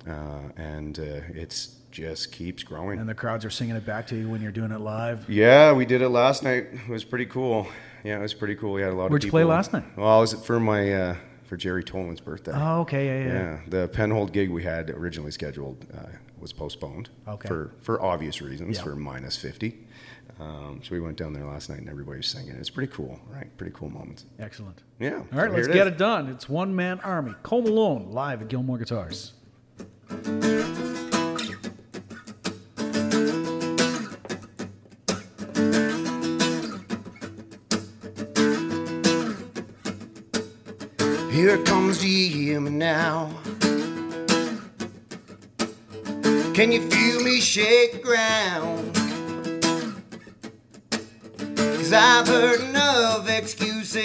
uh, 0.07 0.49
and 0.57 0.99
uh, 0.99 1.21
it's 1.33 1.75
just 1.91 2.33
keeps 2.33 2.61
growing. 2.63 2.99
And 2.99 3.07
the 3.07 3.15
crowds 3.15 3.45
are 3.45 3.49
singing 3.49 3.75
it 3.77 3.85
back 3.85 4.05
to 4.07 4.15
you 4.17 4.27
when 4.29 4.41
you're 4.41 4.51
doing 4.51 4.71
it 4.71 4.81
live. 4.81 5.27
yeah, 5.29 5.71
we 5.71 5.85
did 5.85 6.01
it 6.01 6.09
last 6.09 6.43
night. 6.43 6.67
It 6.73 6.89
was 6.89 7.05
pretty 7.05 7.25
cool. 7.25 7.67
Yeah, 8.03 8.19
it 8.19 8.21
was 8.21 8.33
pretty 8.33 8.55
cool. 8.55 8.73
We 8.73 8.81
had 8.81 8.91
a 8.91 8.95
lot 8.95 9.09
Where'd 9.09 9.21
of 9.23 9.25
you 9.25 9.31
people. 9.31 9.39
play 9.39 9.43
last 9.45 9.71
night? 9.73 9.83
Well, 9.97 10.07
I 10.09 10.19
was 10.19 10.33
for 10.33 10.59
my 10.59 10.93
uh, 10.93 11.15
for 11.47 11.57
Jerry 11.57 11.83
Tolan's 11.83 12.19
birthday. 12.19 12.51
Oh, 12.53 12.81
okay. 12.81 13.05
Yeah, 13.07 13.25
yeah. 13.25 13.33
Yeah, 13.33 13.59
the 13.67 13.89
Penhold 13.89 14.31
gig 14.31 14.49
we 14.51 14.63
had 14.63 14.89
originally 14.91 15.31
scheduled 15.31 15.85
uh, 15.97 16.07
was 16.39 16.53
postponed 16.53 17.09
Okay. 17.27 17.47
for 17.47 17.73
for 17.81 18.01
obvious 18.01 18.41
reasons 18.41 18.79
for 18.79 18.95
minus 18.95 19.35
fifty. 19.37 19.79
Um, 20.39 20.81
so 20.83 20.91
we 20.91 20.99
went 20.99 21.17
down 21.17 21.33
there 21.33 21.45
last 21.45 21.67
night 21.67 21.79
and 21.79 21.89
everybody 21.89 22.17
was 22.17 22.27
singing. 22.27 22.51
It's 22.59 22.69
pretty 22.69 22.93
cool, 22.93 23.19
right? 23.27 23.47
Pretty 23.57 23.73
cool 23.75 23.89
moments. 23.89 24.25
Excellent. 24.37 24.83
Yeah. 24.99 25.15
All 25.15 25.39
right, 25.39 25.49
so 25.49 25.55
let's 25.55 25.65
here 25.67 25.73
get 25.73 25.87
is. 25.87 25.93
it 25.93 25.97
done. 25.97 26.29
It's 26.29 26.47
One 26.47 26.75
Man 26.75 26.99
Army. 26.99 27.33
Cole 27.41 27.63
Malone 27.63 28.11
live 28.11 28.43
at 28.43 28.47
Gilmore 28.47 28.77
Guitars. 28.77 29.33
Hear 42.07 42.61
me 42.61 42.69
now? 42.69 43.29
Can 46.53 46.71
you 46.71 46.81
feel 46.89 47.23
me 47.23 47.39
shake 47.39 48.03
ground? 48.03 48.95
Cause 51.57 51.93
I've 51.93 52.27
heard 52.27 52.61
enough 52.61 53.29
excuses. 53.29 54.03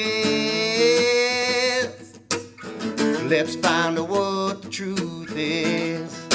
Let's 3.25 3.57
find 3.57 3.99
out 3.99 4.09
what 4.09 4.63
the 4.63 4.69
truth 4.69 5.33
is. 5.37 6.29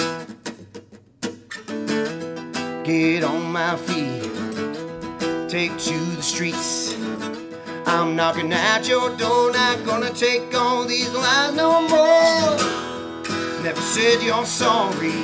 Get 2.83 3.23
on 3.23 3.51
my 3.51 3.75
feet, 3.75 4.23
take 5.49 5.77
to 5.77 5.99
the 6.15 6.21
streets. 6.21 6.76
I'm 7.89 8.17
knocking 8.17 8.51
at 8.51 8.85
your 8.85 9.15
door, 9.15 9.53
not 9.53 9.85
gonna 9.85 10.09
take 10.09 10.53
all 10.53 10.83
these 10.83 11.09
lies 11.13 11.55
no 11.55 11.81
more. 11.87 12.57
Never 13.63 13.79
said 13.79 14.21
you're 14.21 14.45
sorry. 14.45 15.15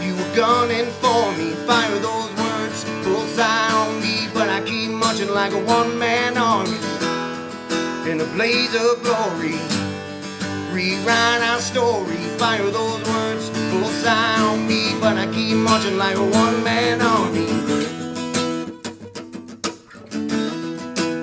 You 0.00 0.16
were 0.16 0.34
gunning 0.34 0.90
for 1.02 1.30
me. 1.36 1.50
Fire 1.68 1.98
those 1.98 2.32
words, 2.40 2.84
bullseye 3.04 3.72
on 3.74 4.00
me. 4.00 4.28
But 4.32 4.48
I 4.48 4.62
keep 4.64 4.90
marching 4.90 5.28
like 5.34 5.52
a 5.52 5.62
one 5.62 5.98
man 5.98 6.38
army 6.38 6.78
in 8.10 8.22
a 8.22 8.26
blaze 8.32 8.74
of 8.74 9.02
glory. 9.02 9.60
Rewrite 10.72 11.42
our 11.42 11.60
story. 11.60 12.16
Fire 12.40 12.70
those 12.70 13.06
words, 13.06 13.50
bullseye 13.70 14.40
on 14.40 14.66
me. 14.66 14.94
But 14.98 15.18
I 15.18 15.26
keep 15.34 15.58
marching 15.58 15.98
like 15.98 16.16
a 16.16 16.24
one 16.24 16.64
man 16.64 17.02
army. 17.02 17.49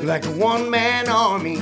Like 0.08 0.26
a 0.26 0.32
one 0.32 0.72
man 0.72 1.10
army. 1.10 1.58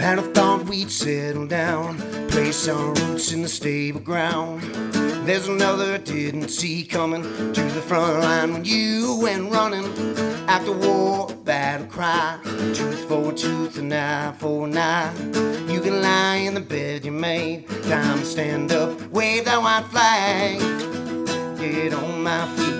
Had 0.00 0.18
a 0.18 0.22
thought 0.34 0.64
we'd 0.68 0.90
settle 0.90 1.46
down, 1.46 1.96
place 2.26 2.66
our 2.66 2.92
roots 2.94 3.30
in 3.30 3.42
the 3.42 3.48
stable 3.48 4.00
ground. 4.00 4.62
There's 5.24 5.46
another 5.46 5.94
I 5.94 5.98
didn't 5.98 6.48
see 6.48 6.82
coming 6.82 7.22
to 7.22 7.62
the 7.62 7.82
front 7.82 8.18
line 8.18 8.52
when 8.52 8.64
you 8.64 9.16
went 9.22 9.52
running. 9.52 9.86
After 10.48 10.72
war, 10.72 11.28
battle 11.44 11.86
cry, 11.86 12.40
tooth 12.74 13.04
for 13.08 13.32
tooth, 13.32 13.78
an 13.78 13.92
eye 13.92 14.32
for 14.40 14.66
an 14.66 14.76
eye. 14.76 15.14
You 15.72 15.80
can 15.80 16.02
lie 16.02 16.42
in 16.48 16.54
the 16.54 16.60
bed 16.60 17.04
you 17.04 17.12
made, 17.12 17.68
time 17.84 18.18
to 18.18 18.24
stand 18.24 18.72
up, 18.72 19.00
wave 19.12 19.44
that 19.44 19.62
white 19.62 19.86
flag. 19.92 20.58
Get 21.62 21.94
on 21.94 22.24
my 22.24 22.44
feet, 22.56 22.71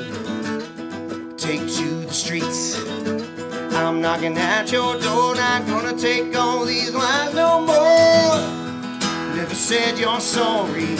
take 1.52 1.68
to 1.68 2.06
the 2.06 2.14
streets. 2.14 2.78
I'm 3.74 4.00
knocking 4.00 4.38
at 4.38 4.72
your 4.72 4.98
door, 4.98 5.34
not 5.34 5.66
gonna 5.66 5.94
take 5.98 6.34
all 6.34 6.64
these 6.64 6.94
lies 6.94 7.34
no 7.34 7.60
more. 7.60 8.36
Never 9.36 9.54
said 9.54 9.98
you're 9.98 10.20
sorry. 10.20 10.92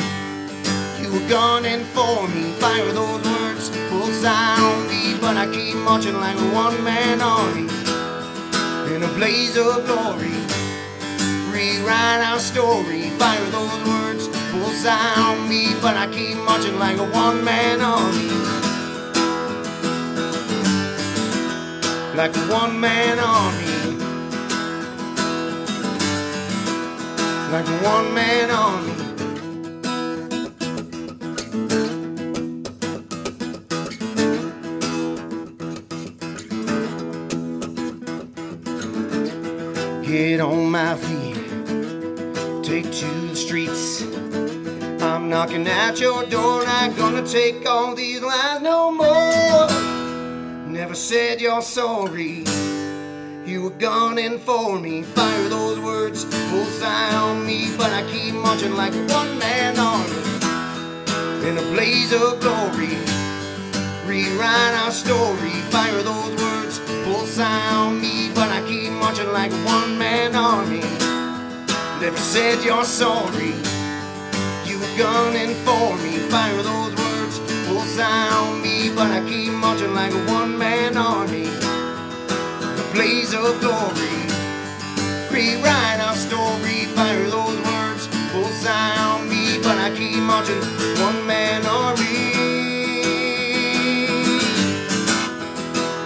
You 1.01 1.09
were 1.15 1.27
gunning 1.27 1.85
for 1.95 2.29
me, 2.29 2.53
fire 2.61 2.93
those 2.93 3.25
words, 3.33 3.71
bullseye 3.89 4.61
on 4.71 4.89
me, 4.93 5.17
but 5.23 5.39
I 5.39 5.47
keep 5.57 5.77
marching 5.89 6.19
like 6.21 6.37
a 6.37 6.49
one-man 6.65 7.23
army 7.23 7.69
in 8.95 9.03
a 9.03 9.13
blaze 9.17 9.57
of 9.57 9.87
glory. 9.87 10.37
Rewrite 11.53 12.23
our 12.31 12.39
story, 12.39 13.09
fire 13.21 13.49
those 13.57 13.81
words, 13.89 14.29
bullseye 14.53 15.15
on 15.17 15.49
me, 15.49 15.73
but 15.81 15.97
I 15.97 16.07
keep 16.13 16.37
marching 16.49 16.79
like 16.79 16.99
a 16.99 17.09
one-man 17.23 17.81
army. 17.81 18.62
Like 22.15 22.37
a 22.37 22.41
one 22.41 22.79
man 22.79 23.19
army. 23.19 23.67
Like 27.51 27.67
a 27.67 27.79
one 27.85 28.13
man 28.15 28.51
army. 28.51 28.93
Get 40.07 40.41
on 40.41 40.71
my 40.71 40.95
feet, 40.97 41.37
take 42.63 42.93
to 42.93 43.07
the 43.29 43.35
streets. 43.35 44.03
I'm 45.03 45.31
knocking 45.31 45.67
at 45.67 45.99
your 45.99 46.27
door, 46.27 46.65
not 46.65 46.95
gonna 46.97 47.27
take 47.27 47.67
all 47.67 47.95
these 47.95 48.21
lies 48.21 48.61
no 48.61 48.93
more. 48.93 49.92
Never 50.83 50.97
said 50.97 51.41
you're 51.41 51.63
sorry. 51.63 52.43
You 53.47 53.63
were 53.63 53.79
gunning 53.79 54.41
for 54.41 54.81
me. 54.81 55.05
Fire 55.05 55.49
those 55.49 55.79
words, 55.79 56.25
bullseye 56.51 57.15
on 57.15 57.47
me. 57.47 57.71
But 57.79 57.93
I 57.93 58.03
keep 58.11 58.35
marching 58.35 58.75
like 58.75 58.93
a 58.93 59.05
one 59.07 59.39
man 59.39 59.79
army 59.79 61.47
in 61.47 61.57
a 61.57 61.63
blaze 61.71 62.13
of 62.13 62.41
glory. 62.41 62.99
Rewrite 64.11 64.75
our 64.83 64.91
story. 64.91 65.55
Fire 65.71 66.03
those 66.03 66.35
words, 66.43 66.81
bullseye 67.05 67.75
on 67.77 68.01
me. 68.01 68.33
But 68.35 68.49
I 68.49 68.61
keep 68.67 68.91
marching 68.91 69.33
like 69.33 69.53
a 69.53 69.63
one 69.65 69.97
man 69.97 70.35
army. 70.35 70.83
Never 72.01 72.19
said 72.19 72.65
you're 72.65 72.83
sorry. 72.83 73.55
You 74.67 74.81
were 74.81 74.95
gunning 74.99 75.55
for 75.63 75.97
me. 75.99 76.19
Fire 76.29 76.61
those 76.61 76.91
words, 76.97 77.02
bullseye 77.93 78.29
on 78.31 78.63
me. 78.63 78.91
But 78.95 79.11
I 79.11 79.21
keep 79.29 79.53
marching 79.53 79.95
like 79.95 80.13
a 80.13 80.25
one 80.33 80.57
man 80.57 80.97
army. 80.97 81.45
The 81.45 82.85
blaze 82.93 83.35
of 83.35 83.61
glory. 83.61 84.17
Rewrite 85.31 86.01
our 86.01 86.15
story. 86.15 86.87
Fire 86.97 87.29
those 87.29 87.59
words, 87.69 88.09
bullseye 88.33 88.99
on 88.99 89.29
me. 89.29 89.59
But 89.63 89.79
I 89.79 89.91
keep 89.97 90.23
marching, 90.23 90.63
one 91.03 91.27
man 91.27 91.67
army. 91.67 92.33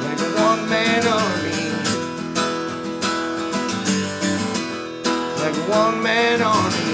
Like 0.07 0.21
a 0.21 0.31
one 0.49 0.69
man 0.69 1.07
army. 1.07 1.62
Like 5.40 5.57
a 5.57 5.71
one 5.71 6.02
man 6.02 6.43
army. 6.43 6.86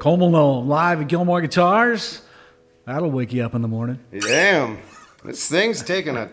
Cole 0.00 0.16
Malone 0.16 0.66
live 0.66 1.02
at 1.02 1.08
Gilmore 1.08 1.42
Guitars. 1.42 2.22
That'll 2.86 3.10
wake 3.10 3.34
you 3.34 3.42
up 3.44 3.54
in 3.54 3.60
the 3.60 3.68
morning. 3.68 3.98
Damn, 4.18 4.78
this 5.22 5.46
thing's 5.46 5.82
taking 5.84 6.16
a 6.16 6.30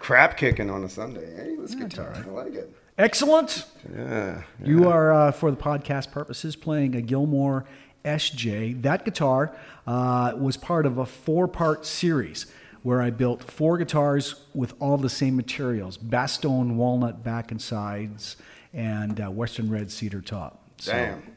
crap 0.00 0.38
kicking 0.38 0.70
on 0.70 0.82
a 0.82 0.88
Sunday. 0.88 1.36
Hey, 1.36 1.56
this 1.56 1.74
guitar, 1.74 2.14
I 2.16 2.26
like 2.30 2.54
it. 2.54 2.74
Excellent. 2.96 3.66
Yeah. 3.94 4.42
You 4.64 4.88
are, 4.88 5.12
uh, 5.12 5.30
for 5.30 5.50
the 5.50 5.58
podcast 5.58 6.10
purposes, 6.10 6.56
playing 6.56 6.96
a 6.96 7.02
Gilmore 7.02 7.66
SJ. 8.06 8.80
That 8.80 9.04
guitar 9.04 9.54
uh, 9.86 10.32
was 10.38 10.56
part 10.56 10.86
of 10.86 10.96
a 10.96 11.04
four 11.04 11.46
part 11.46 11.84
series 11.84 12.46
where 12.82 13.02
I 13.02 13.10
built 13.10 13.42
four 13.44 13.76
guitars 13.76 14.36
with 14.54 14.72
all 14.80 14.96
the 14.96 15.10
same 15.10 15.36
materials 15.36 15.98
Bastogne 15.98 16.76
walnut 16.76 17.22
back 17.22 17.50
and 17.50 17.60
sides 17.60 18.36
and 18.72 19.20
uh, 19.20 19.30
Western 19.30 19.70
red 19.70 19.90
cedar 19.90 20.22
top. 20.22 20.62
So- 20.78 20.92
Damn. 20.92 21.35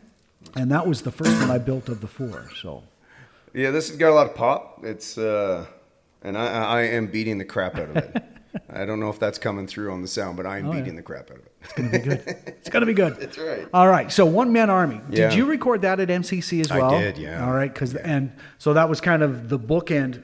And 0.56 0.72
that 0.72 0.88
was 0.88 1.02
the 1.04 1.12
first 1.12 1.32
one 1.40 1.50
I 1.52 1.58
built 1.58 1.90
of 1.90 2.02
the 2.02 2.08
four. 2.08 2.50
So 2.62 2.84
Yeah, 3.54 3.72
this 3.72 3.90
has 3.90 3.98
got 3.98 4.10
a 4.12 4.14
lot 4.16 4.28
of 4.28 4.36
pop. 4.36 4.84
It's 4.84 5.18
uh, 5.18 5.66
and 6.22 6.38
I, 6.38 6.46
I 6.46 6.82
am 6.84 7.08
beating 7.08 7.38
the 7.38 7.46
crap 7.46 7.76
out 7.78 7.90
of 7.90 7.98
it. 7.98 8.24
I 8.72 8.84
don't 8.86 9.00
know 9.00 9.10
if 9.10 9.20
that's 9.20 9.38
coming 9.38 9.68
through 9.68 9.92
on 9.92 10.02
the 10.02 10.08
sound, 10.08 10.36
but 10.36 10.46
I'm 10.48 10.68
Oh, 10.68 10.74
yeah. 10.74 10.80
beating 10.80 10.96
the 10.96 11.02
crap 11.04 11.30
out 11.30 11.38
of 11.38 11.44
it. 11.46 11.52
it's 11.68 11.78
going 11.78 11.92
to 11.92 11.98
be 12.00 12.10
good. 12.10 12.24
It's 12.48 12.70
going 12.70 12.82
to 12.82 12.86
be 12.88 12.94
good. 12.94 13.16
That's 13.20 13.38
right. 13.38 13.68
All 13.74 13.88
right. 13.88 14.12
So 14.12 14.26
One 14.26 14.52
Man 14.52 14.70
Army. 14.70 15.02
Yeah. 15.10 15.30
Did 15.30 15.38
you 15.38 15.46
record 15.46 15.82
that 15.84 16.00
at 16.00 16.08
MCC 16.08 16.62
as 16.62 16.72
well? 16.72 16.96
I 16.96 17.02
did, 17.02 17.18
yeah. 17.18 17.46
All 17.46 17.52
right. 17.54 17.72
Because 17.72 17.96
and 17.96 18.32
so 18.58 18.74
that 18.74 18.90
was 18.90 19.02
kind 19.02 19.22
of 19.22 19.50
the 19.50 19.60
bookend 19.60 20.24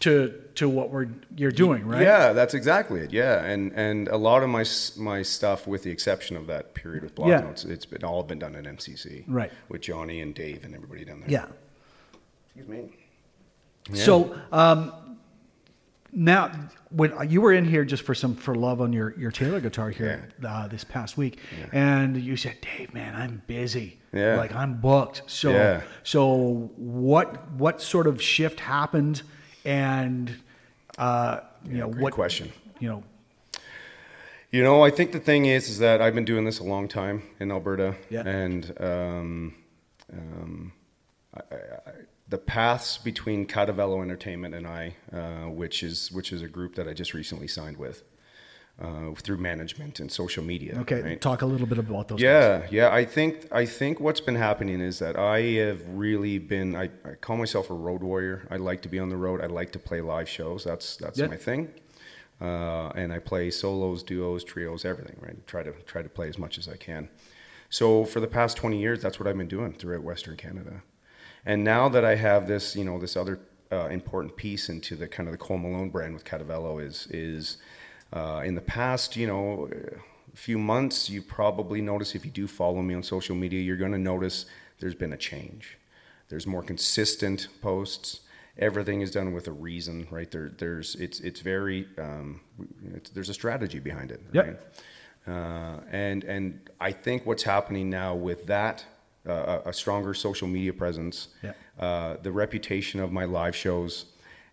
to 0.00 0.42
to 0.56 0.68
what 0.68 0.90
we're 0.90 1.08
you're 1.36 1.50
doing, 1.50 1.86
right? 1.86 2.02
Yeah, 2.02 2.32
that's 2.32 2.54
exactly 2.54 3.00
it. 3.00 3.12
Yeah, 3.12 3.44
and 3.44 3.72
and 3.72 4.08
a 4.08 4.16
lot 4.16 4.42
of 4.42 4.48
my 4.48 4.64
my 4.96 5.22
stuff, 5.22 5.66
with 5.66 5.82
the 5.82 5.90
exception 5.90 6.36
of 6.36 6.46
that 6.48 6.74
period 6.74 7.04
of 7.04 7.14
Bloc 7.14 7.28
Yeah. 7.28 7.40
notes, 7.40 7.64
it's 7.64 7.86
been 7.86 8.04
all 8.04 8.22
been 8.22 8.38
done 8.38 8.54
at 8.54 8.64
MCC. 8.64 9.24
Right. 9.26 9.52
With 9.68 9.80
Johnny 9.82 10.20
and 10.20 10.34
Dave 10.34 10.64
and 10.64 10.74
everybody 10.74 11.04
down 11.04 11.20
there. 11.20 11.30
Yeah. 11.30 11.46
Excuse 12.54 12.68
me. 12.68 12.90
So 13.94 14.36
um, 14.50 14.92
now, 16.12 16.50
when 16.90 17.28
you 17.30 17.40
were 17.40 17.52
in 17.52 17.64
here 17.64 17.84
just 17.84 18.02
for 18.02 18.14
some 18.14 18.34
for 18.34 18.54
love 18.54 18.80
on 18.80 18.92
your 18.92 19.18
your 19.18 19.30
Taylor 19.30 19.60
guitar 19.60 19.90
here 19.90 20.28
uh, 20.46 20.66
this 20.68 20.82
past 20.84 21.16
week, 21.16 21.38
and 21.72 22.16
you 22.16 22.36
said, 22.36 22.56
"Dave, 22.60 22.92
man, 22.94 23.14
I'm 23.14 23.42
busy. 23.46 23.98
Yeah. 24.12 24.36
like 24.36 24.54
I'm 24.54 24.80
booked." 24.80 25.22
So, 25.26 25.50
Yeah. 25.50 25.82
so 26.02 26.70
what 26.76 27.50
what 27.52 27.80
sort 27.82 28.06
of 28.06 28.20
shift 28.22 28.60
happened, 28.60 29.22
and 29.66 30.34
uh, 30.96 31.40
you 31.68 31.78
know 31.78 31.88
great 31.90 32.02
what 32.02 32.12
question. 32.14 32.50
You 32.80 32.88
know, 32.88 33.02
You 34.50 34.62
know, 34.62 34.82
I 34.84 34.90
think 34.90 35.12
the 35.12 35.18
thing 35.20 35.46
is, 35.46 35.68
is 35.68 35.78
that 35.80 36.00
I've 36.00 36.14
been 36.14 36.24
doing 36.24 36.44
this 36.44 36.58
a 36.60 36.64
long 36.64 36.88
time 36.88 37.22
in 37.40 37.50
Alberta, 37.50 37.94
Yeah. 38.10 38.22
and 38.26 38.72
um, 38.80 39.54
um, 40.12 40.72
I, 41.34 41.40
I, 41.54 41.90
the 42.28 42.38
paths 42.38 42.98
between 42.98 43.46
Cadavello 43.46 44.02
Entertainment 44.02 44.54
and 44.54 44.66
I, 44.66 44.94
uh, 45.12 45.50
which 45.50 45.82
is 45.82 46.10
which 46.12 46.32
is 46.32 46.42
a 46.42 46.48
group 46.48 46.74
that 46.76 46.86
I 46.88 46.92
just 46.92 47.12
recently 47.14 47.48
signed 47.48 47.76
with 47.76 48.02
uh, 48.82 49.12
through 49.14 49.38
management 49.38 50.00
and 50.00 50.12
social 50.12 50.44
media. 50.44 50.76
okay, 50.80 51.00
right? 51.02 51.20
talk 51.20 51.42
a 51.42 51.46
little 51.46 51.66
bit 51.66 51.78
about 51.78 52.08
those. 52.08 52.20
Yeah, 52.20 52.66
yeah. 52.70 52.92
I 52.92 53.04
think 53.04 53.46
I 53.50 53.64
think 53.64 54.00
what's 54.00 54.20
been 54.20 54.34
happening 54.36 54.80
is 54.80 54.98
that 54.98 55.16
I 55.18 55.40
have 55.64 55.80
really 55.88 56.38
been. 56.38 56.76
I, 56.76 56.90
I 57.04 57.14
call 57.20 57.36
myself 57.36 57.70
a 57.70 57.74
road 57.74 58.02
warrior. 58.02 58.46
I 58.50 58.56
like 58.56 58.82
to 58.82 58.88
be 58.88 58.98
on 58.98 59.08
the 59.08 59.16
road. 59.16 59.40
I 59.40 59.46
like 59.46 59.72
to 59.72 59.78
play 59.78 60.00
live 60.00 60.28
shows. 60.28 60.64
That's 60.64 60.96
that's 60.96 61.18
Yeah. 61.18 61.28
my 61.28 61.36
thing. 61.36 61.72
Uh, 62.38 62.88
and 62.94 63.14
I 63.14 63.18
play 63.18 63.50
solos, 63.50 64.02
duos, 64.02 64.44
trios, 64.44 64.84
everything. 64.84 65.16
Right. 65.20 65.46
Try 65.46 65.62
to 65.62 65.72
try 65.86 66.02
to 66.02 66.08
play 66.10 66.28
as 66.28 66.38
much 66.38 66.58
as 66.58 66.68
I 66.68 66.76
can. 66.76 67.08
So 67.70 68.04
for 68.04 68.20
the 68.20 68.28
past 68.28 68.56
20 68.58 68.78
years, 68.78 69.00
that's 69.02 69.18
what 69.18 69.26
I've 69.26 69.38
been 69.38 69.48
doing 69.48 69.72
throughout 69.72 70.02
Western 70.02 70.36
Canada. 70.36 70.82
And 71.44 71.64
now 71.64 71.88
that 71.88 72.04
I 72.04 72.14
have 72.16 72.46
this, 72.46 72.76
you 72.76 72.84
know, 72.84 72.98
this 72.98 73.16
other 73.16 73.40
uh, 73.72 73.86
important 73.86 74.36
piece 74.36 74.68
into 74.68 74.94
the 74.96 75.08
kind 75.08 75.28
of 75.28 75.32
the 75.32 75.38
Cole 75.38 75.58
Malone 75.58 75.88
brand 75.90 76.12
with 76.14 76.24
Catavello 76.24 76.78
is 76.84 77.08
is 77.10 77.56
uh, 78.12 78.42
in 78.44 78.54
the 78.54 78.60
past, 78.60 79.16
you 79.16 79.26
know, 79.26 79.68
a 80.32 80.36
few 80.36 80.58
months, 80.58 81.08
you 81.10 81.22
probably 81.22 81.80
notice 81.80 82.14
if 82.14 82.24
you 82.24 82.30
do 82.30 82.46
follow 82.46 82.82
me 82.82 82.94
on 82.94 83.02
social 83.02 83.34
media, 83.36 83.60
you're 83.60 83.76
going 83.76 83.92
to 83.92 83.98
notice 83.98 84.46
there's 84.78 84.94
been 84.94 85.12
a 85.12 85.16
change. 85.16 85.78
There's 86.28 86.46
more 86.46 86.62
consistent 86.62 87.48
posts. 87.62 88.20
Everything 88.58 89.00
is 89.02 89.10
done 89.10 89.32
with 89.32 89.48
a 89.48 89.52
reason, 89.52 90.06
right? 90.10 90.30
There, 90.30 90.50
there's 90.58 90.94
it's 90.96 91.20
it's 91.20 91.40
very 91.40 91.86
um, 91.98 92.40
it's, 92.94 93.10
there's 93.10 93.28
a 93.28 93.34
strategy 93.34 93.78
behind 93.80 94.10
it, 94.10 94.20
Yep. 94.32 94.46
right? 94.46 94.56
Uh, 95.34 95.80
and 95.90 96.24
and 96.24 96.70
I 96.80 96.92
think 96.92 97.26
what's 97.26 97.42
happening 97.42 97.90
now 97.90 98.14
with 98.14 98.46
that 98.46 98.84
uh, 99.28 99.60
a 99.64 99.68
a 99.68 99.72
stronger 99.72 100.14
social 100.14 100.48
media 100.48 100.72
presence, 100.72 101.28
Yeah. 101.42 101.52
uh, 101.78 102.16
the 102.22 102.32
reputation 102.32 102.98
of 103.00 103.12
my 103.12 103.24
live 103.24 103.54
shows, 103.54 104.06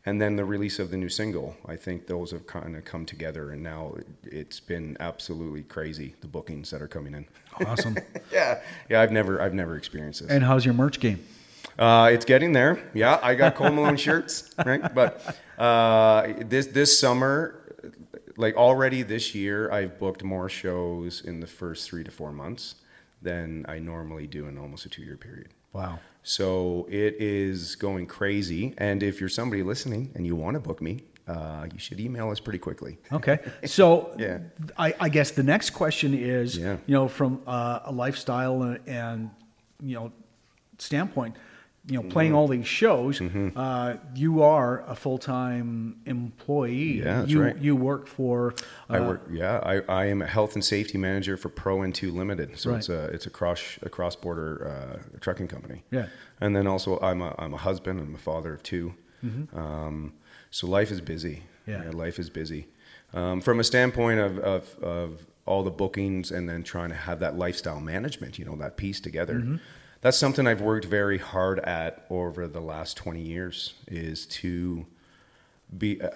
and 0.05 0.21
then 0.21 0.35
the 0.35 0.43
release 0.45 0.79
of 0.79 0.91
the 0.91 0.97
new 0.97 1.09
single. 1.09 1.55
I 1.65 1.75
think 1.75 2.07
those 2.07 2.31
have 2.31 2.45
kind 2.45 2.75
of 2.75 2.83
come 2.83 3.05
together, 3.05 3.51
and 3.51 3.63
now 3.63 3.95
it's 4.23 4.59
been 4.59 4.97
absolutely 4.99 5.63
crazy 5.63 6.15
the 6.21 6.27
bookings 6.27 6.71
that 6.71 6.81
are 6.81 6.87
coming 6.87 7.13
in. 7.13 7.25
Awesome. 7.65 7.97
yeah, 8.31 8.61
yeah, 8.89 9.01
I've 9.01 9.11
never 9.11 9.41
I've 9.41 9.53
never 9.53 9.77
experienced 9.77 10.21
this. 10.21 10.31
and 10.31 10.43
how's 10.43 10.65
your 10.65 10.73
merch 10.73 10.99
game? 10.99 11.25
Uh, 11.79 12.09
it's 12.11 12.25
getting 12.25 12.51
there. 12.51 12.83
Yeah, 12.93 13.19
I 13.23 13.35
got 13.35 13.55
Cole 13.55 13.71
Malone 13.71 13.97
shirts, 14.07 14.53
right? 14.65 14.93
But 14.93 15.37
uh, 15.57 16.33
this 16.39 16.67
this 16.67 16.99
summer, 16.99 17.59
like 18.35 18.55
already 18.55 19.03
this 19.03 19.33
year, 19.33 19.71
I've 19.71 19.97
booked 19.99 20.23
more 20.23 20.49
shows 20.49 21.21
in 21.21 21.39
the 21.39 21.47
first 21.47 21.89
three 21.89 22.03
to 22.03 22.11
four 22.11 22.31
months 22.31 22.75
than 23.21 23.65
I 23.69 23.79
normally 23.79 24.27
do 24.27 24.47
in 24.47 24.57
almost 24.57 24.85
a 24.85 24.89
two 24.89 25.01
year 25.01 25.17
period. 25.17 25.49
Wow. 25.73 25.99
So 26.23 26.87
it 26.89 27.15
is 27.19 27.75
going 27.75 28.05
crazy. 28.07 28.73
And 28.77 29.03
if 29.03 29.19
you're 29.19 29.29
somebody 29.29 29.63
listening 29.63 30.11
and 30.15 30.25
you 30.25 30.35
want 30.35 30.53
to 30.55 30.59
book 30.61 30.81
me, 30.81 31.01
uh, 31.27 31.65
you 31.71 31.79
should 31.79 31.99
email 31.99 32.29
us 32.29 32.39
pretty 32.39 32.59
quickly. 32.59 32.97
Okay. 33.11 33.39
So 33.65 34.13
Yeah. 34.19 34.39
I, 34.77 34.93
I 34.99 35.09
guess 35.09 35.31
the 35.31 35.43
next 35.43 35.71
question 35.71 36.13
is, 36.13 36.57
Yeah. 36.57 36.77
you 36.85 36.93
know, 36.93 37.07
from 37.07 37.41
uh, 37.47 37.79
a 37.85 37.91
lifestyle 37.91 38.61
and, 38.63 38.79
and, 38.87 39.29
you 39.81 39.95
know, 39.95 40.11
standpoint, 40.77 41.35
you 41.85 42.01
know, 42.01 42.09
playing 42.09 42.33
all 42.33 42.47
these 42.47 42.65
shows, 42.67 43.19
uh, 43.21 43.97
you 44.15 44.41
are 44.41 44.83
a 44.87 44.95
full 44.95 45.17
time 45.17 45.97
employee. 46.05 46.99
Yeah, 46.99 47.19
that's 47.19 47.31
you 47.31 47.43
right. 47.43 47.57
you 47.57 47.75
work 47.75 48.07
for. 48.07 48.53
Uh, 48.89 48.93
I 48.93 48.99
work. 49.01 49.27
Yeah, 49.29 49.59
I, 49.63 49.81
I 49.89 50.05
am 50.05 50.21
a 50.21 50.25
health 50.27 50.53
and 50.55 50.63
safety 50.63 50.97
manager 50.97 51.35
for 51.35 51.49
Pro 51.49 51.79
N2 51.79 52.13
Limited. 52.13 52.57
So 52.57 52.69
Right. 52.71 52.77
it's 52.79 52.89
a 52.89 53.05
it's 53.07 53.25
a 53.25 53.29
cross 53.29 53.77
a 53.81 53.89
cross 53.89 54.15
border 54.15 55.01
uh, 55.13 55.19
trucking 55.19 55.49
company. 55.49 55.83
Yeah. 55.91 56.07
And 56.39 56.55
then 56.55 56.67
also 56.67 56.99
I'm 57.01 57.21
a 57.21 57.35
I'm 57.37 57.53
a 57.53 57.57
husband. 57.57 57.99
I'm 57.99 58.15
a 58.15 58.17
father 58.19 58.53
of 58.53 58.63
2 58.63 58.93
Mm-hmm. 59.23 59.57
Um, 59.57 60.13
so 60.51 60.67
life 60.67 60.91
is 60.91 60.99
busy. 60.99 61.43
Yeah. 61.65 61.89
life 61.93 62.19
is 62.19 62.29
busy. 62.29 62.67
Um, 63.13 63.39
from 63.39 63.59
a 63.59 63.63
standpoint 63.63 64.19
of, 64.19 64.37
of 64.39 64.77
of 64.83 65.25
all 65.45 65.63
the 65.63 65.71
bookings 65.71 66.31
and 66.31 66.47
then 66.49 66.63
trying 66.63 66.89
to 66.89 66.95
have 66.95 67.19
that 67.19 67.37
lifestyle 67.37 67.79
management, 67.79 68.37
you 68.39 68.45
know, 68.45 68.55
that 68.57 68.75
piece 68.77 68.99
together. 69.01 69.35
Mm-hmm. 69.35 69.55
That's 70.03 70.17
something 70.17 70.45
I've 70.45 70.59
worked 70.59 70.83
very 70.83 71.17
hard 71.17 71.59
at 71.59 72.05
over 72.09 72.45
the 72.45 72.59
last 72.59 72.97
20 72.97 73.21
years 73.21 73.75
is 73.87 74.25
to 74.25 74.85
be 75.77 76.01
uh, 76.01 76.09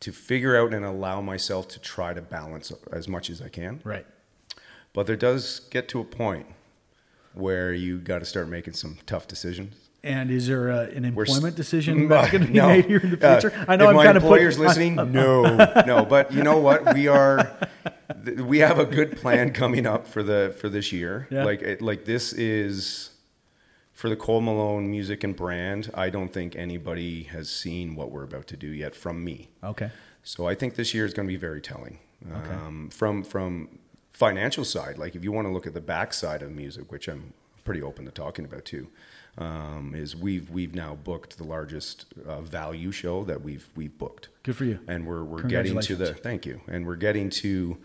to 0.00 0.12
figure 0.12 0.54
out 0.54 0.74
and 0.74 0.84
allow 0.84 1.22
myself 1.22 1.66
to 1.68 1.80
try 1.80 2.12
to 2.12 2.20
balance 2.20 2.70
as 2.92 3.08
much 3.08 3.30
as 3.30 3.40
I 3.40 3.48
can. 3.48 3.80
right. 3.84 4.06
But 4.92 5.06
there 5.06 5.16
does 5.16 5.60
get 5.70 5.88
to 5.88 6.00
a 6.00 6.04
point 6.04 6.46
where 7.32 7.72
you 7.72 7.98
got 7.98 8.18
to 8.18 8.26
start 8.26 8.48
making 8.48 8.74
some 8.74 8.98
tough 9.06 9.26
decisions. 9.26 9.85
And 10.06 10.30
is 10.30 10.46
there 10.46 10.68
a, 10.68 10.80
an 10.84 11.14
We're 11.14 11.24
s- 11.24 11.28
employment 11.30 11.56
decision 11.56 12.08
that's 12.12 12.30
going 12.30 12.42
to 12.46 12.48
be 12.52 12.54
No. 12.58 12.68
made 12.68 12.84
here 12.86 13.00
in 13.00 13.10
the 13.10 13.26
Uh, 13.28 13.40
future? 13.40 13.64
I 13.68 13.76
know 13.76 13.88
I'm 13.88 13.96
my 13.96 14.04
kind 14.04 14.16
of 14.16 14.22
employer's 14.22 14.58
listening. 14.58 14.94
no, 15.12 15.42
no, 15.86 16.04
but 16.04 16.32
you 16.32 16.42
know 16.42 16.58
what? 16.58 16.94
We 16.94 17.08
are. 17.08 17.56
th- 18.24 18.38
We 18.38 18.58
have 18.60 18.78
a 18.78 18.86
good 18.86 19.16
plan 19.16 19.52
coming 19.52 19.86
up 19.86 20.06
for 20.06 20.22
the 20.22 20.54
for 20.60 20.68
this 20.68 20.92
year. 20.92 21.26
Yeah. 21.30 21.44
Like 21.44 21.60
it, 21.62 21.82
like 21.82 22.04
this 22.04 22.32
is 22.32 23.10
for 23.92 24.08
the 24.08 24.16
Cole 24.16 24.40
Malone 24.42 24.90
music 24.90 25.24
and 25.24 25.34
brand. 25.34 25.90
I 25.94 26.10
don't 26.10 26.32
think 26.32 26.54
anybody 26.54 27.24
has 27.24 27.48
seen 27.50 27.94
what 27.96 28.10
we're 28.10 28.24
about 28.24 28.46
to 28.48 28.56
do 28.56 28.68
yet 28.68 28.94
from 28.94 29.24
me. 29.24 29.48
Okay. 29.64 29.90
So 30.22 30.46
I 30.46 30.54
think 30.54 30.74
this 30.74 30.92
year 30.94 31.04
is 31.04 31.14
going 31.14 31.26
to 31.28 31.32
be 31.32 31.38
very 31.38 31.60
telling. 31.60 31.98
Um, 32.32 32.90
from 32.90 33.22
from 33.24 33.78
financial 34.12 34.64
side, 34.64 34.98
like 34.98 35.14
if 35.14 35.22
you 35.24 35.32
want 35.32 35.46
to 35.48 35.52
look 35.52 35.66
at 35.66 35.74
the 35.74 35.80
backside 35.80 36.42
of 36.42 36.50
music, 36.50 36.90
which 36.92 37.08
I'm 37.08 37.32
pretty 37.64 37.82
open 37.82 38.04
to 38.06 38.10
talking 38.10 38.44
about 38.44 38.64
too, 38.64 38.88
um, 39.38 39.92
is 39.94 40.16
we've 40.16 40.50
we've 40.50 40.74
now 40.74 40.94
booked 40.94 41.38
the 41.38 41.44
largest 41.44 42.06
uh, 42.26 42.40
value 42.40 42.90
show 42.90 43.24
that 43.24 43.42
we've 43.42 43.66
we've 43.76 43.96
booked, 43.98 44.28
Good 44.42 44.56
for 44.56 44.64
you. 44.64 44.78
and 44.88 45.06
we're 45.06 45.24
we're 45.24 45.42
getting 45.42 45.78
to 45.80 45.96
the 45.96 46.14
thank 46.14 46.46
you, 46.46 46.60
and 46.68 46.86
we're 46.86 46.96
getting 46.96 47.28
to 47.30 47.76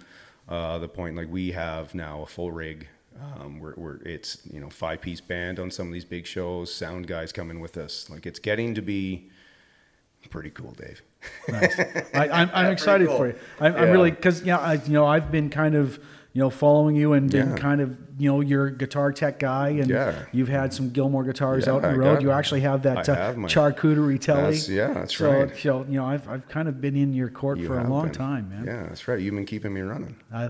uh, 0.48 0.78
the 0.80 0.88
point 0.88 1.16
like 1.16 1.30
we 1.30 1.52
have 1.52 1.94
now 1.94 2.22
a 2.22 2.26
full 2.26 2.52
rig. 2.52 2.88
Um, 3.22 3.60
we're, 3.60 3.74
we're 3.76 3.96
it's 4.04 4.40
you 4.52 4.60
know 4.60 4.70
five 4.70 5.02
piece 5.02 5.22
band 5.22 5.60
on 5.60 5.70
some 5.70 5.88
of 5.88 5.94
these 5.94 6.06
big 6.06 6.26
shows, 6.26 6.74
sound 6.74 7.08
guys 7.08 7.32
coming 7.32 7.60
with 7.60 7.78
us. 7.78 8.10
Like 8.10 8.26
it's 8.26 8.40
getting 8.40 8.74
to 8.76 8.82
be 8.82 9.30
pretty 10.30 10.50
cool, 10.52 10.72
Dave. 10.72 11.02
Nice. 11.50 11.80
I, 12.14 12.30
I'm, 12.30 12.50
I'm 12.54 12.72
excited 12.72 13.08
cool. 13.08 13.18
for 13.18 13.28
you. 13.28 13.36
I'm, 13.60 13.76
I'm 13.76 13.90
really 13.92 14.12
because 14.12 14.44
yeah, 14.44 14.58
I, 14.58 14.74
you 14.74 14.94
know, 14.94 15.06
I've 15.06 15.32
been 15.32 15.50
kind 15.50 15.76
of 15.76 16.00
you 16.34 16.40
know 16.42 16.50
following 16.50 16.96
you 16.96 17.14
and 17.14 17.30
been 17.30 17.50
Yeah. 17.52 17.58
kind 17.58 17.82
of 17.82 17.98
you 18.18 18.30
know 18.32 18.40
you're 18.42 18.68
a 18.68 18.72
guitar 18.72 19.12
tech 19.12 19.40
guy 19.40 19.70
and 19.70 19.90
Yeah. 19.90 20.14
you've 20.32 20.48
had 20.48 20.74
some 20.74 20.90
Gilmore 20.92 21.24
guitars 21.24 21.66
Yeah, 21.66 21.74
out 21.74 21.84
on 21.84 21.90
I 21.90 21.94
the 21.94 22.00
road. 22.00 22.22
You 22.22 22.32
actually 22.32 22.62
have 22.62 22.84
that 22.84 23.10
uh, 23.10 23.16
have 23.16 23.38
my- 23.38 23.48
charcuterie 23.50 24.20
telly. 24.20 24.42
That's- 24.42 24.70
yeah, 24.70 24.94
that's 24.94 25.16
so, 25.18 25.32
right. 25.32 25.58
So 25.58 25.86
you 25.90 25.96
know, 26.00 26.06
I've 26.06 26.28
I've 26.30 26.48
kind 26.48 26.68
of 26.68 26.80
been 26.80 26.96
in 26.96 27.14
your 27.14 27.30
court 27.30 27.58
You 27.60 27.68
for 27.68 27.80
a 27.80 27.88
long 27.90 28.06
been. 28.06 28.14
time, 28.14 28.50
man. 28.50 28.64
Yeah, 28.66 28.84
that's 28.84 29.08
right. 29.08 29.20
You've 29.20 29.36
been 29.36 29.46
keeping 29.46 29.74
me 29.74 29.82
running. 29.82 30.16
I, 30.32 30.46
I 30.46 30.50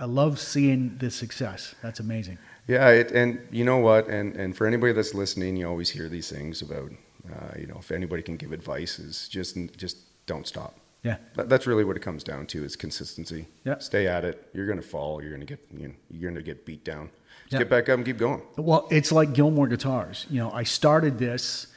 I 0.00 0.04
love 0.04 0.38
seeing 0.38 0.96
the 0.98 1.10
success. 1.10 1.74
That's 1.82 2.00
amazing. 2.00 2.38
Yeah, 2.66 2.88
it, 2.90 3.12
and 3.12 3.38
you 3.50 3.64
know 3.64 3.78
what? 3.78 4.08
And 4.08 4.34
and 4.36 4.56
for 4.56 4.66
anybody 4.66 4.92
that's 4.92 5.14
listening, 5.14 5.56
you 5.56 5.66
always 5.68 5.90
hear 5.90 6.08
these 6.08 6.28
things 6.30 6.62
about, 6.62 6.90
uh, 7.34 7.58
you 7.58 7.66
know, 7.66 7.76
if 7.78 7.90
anybody 7.90 8.22
can 8.22 8.36
give 8.36 8.52
advice, 8.52 8.98
is 8.98 9.28
just 9.28 9.56
just 9.76 9.96
don't 10.26 10.46
stop. 10.46 10.74
Yeah. 11.02 11.16
That, 11.34 11.48
that's 11.48 11.66
really 11.66 11.84
what 11.84 11.96
it 11.96 12.00
comes 12.00 12.24
down 12.24 12.46
to 12.48 12.64
is 12.64 12.74
consistency. 12.76 13.46
Yeah. 13.64 13.78
Stay 13.78 14.06
at 14.08 14.24
it. 14.24 14.48
You're 14.52 14.66
gonna 14.66 14.82
fall. 14.82 15.22
You're 15.22 15.32
gonna 15.32 15.44
get 15.44 15.60
you 15.76 15.88
know, 15.88 15.94
you're 16.10 16.30
gonna 16.30 16.42
get 16.42 16.66
beat 16.66 16.84
down. 16.84 17.10
Just 17.44 17.52
Yeah. 17.52 17.58
get 17.60 17.70
back 17.70 17.88
up 17.88 17.96
and 17.98 18.04
keep 18.04 18.18
going. 18.18 18.42
Well, 18.56 18.88
it's 18.90 19.12
like 19.12 19.32
Gilmore 19.32 19.68
Guitars. 19.68 20.26
You 20.28 20.40
know, 20.40 20.50
I 20.50 20.64
started 20.64 21.18
this 21.18 21.68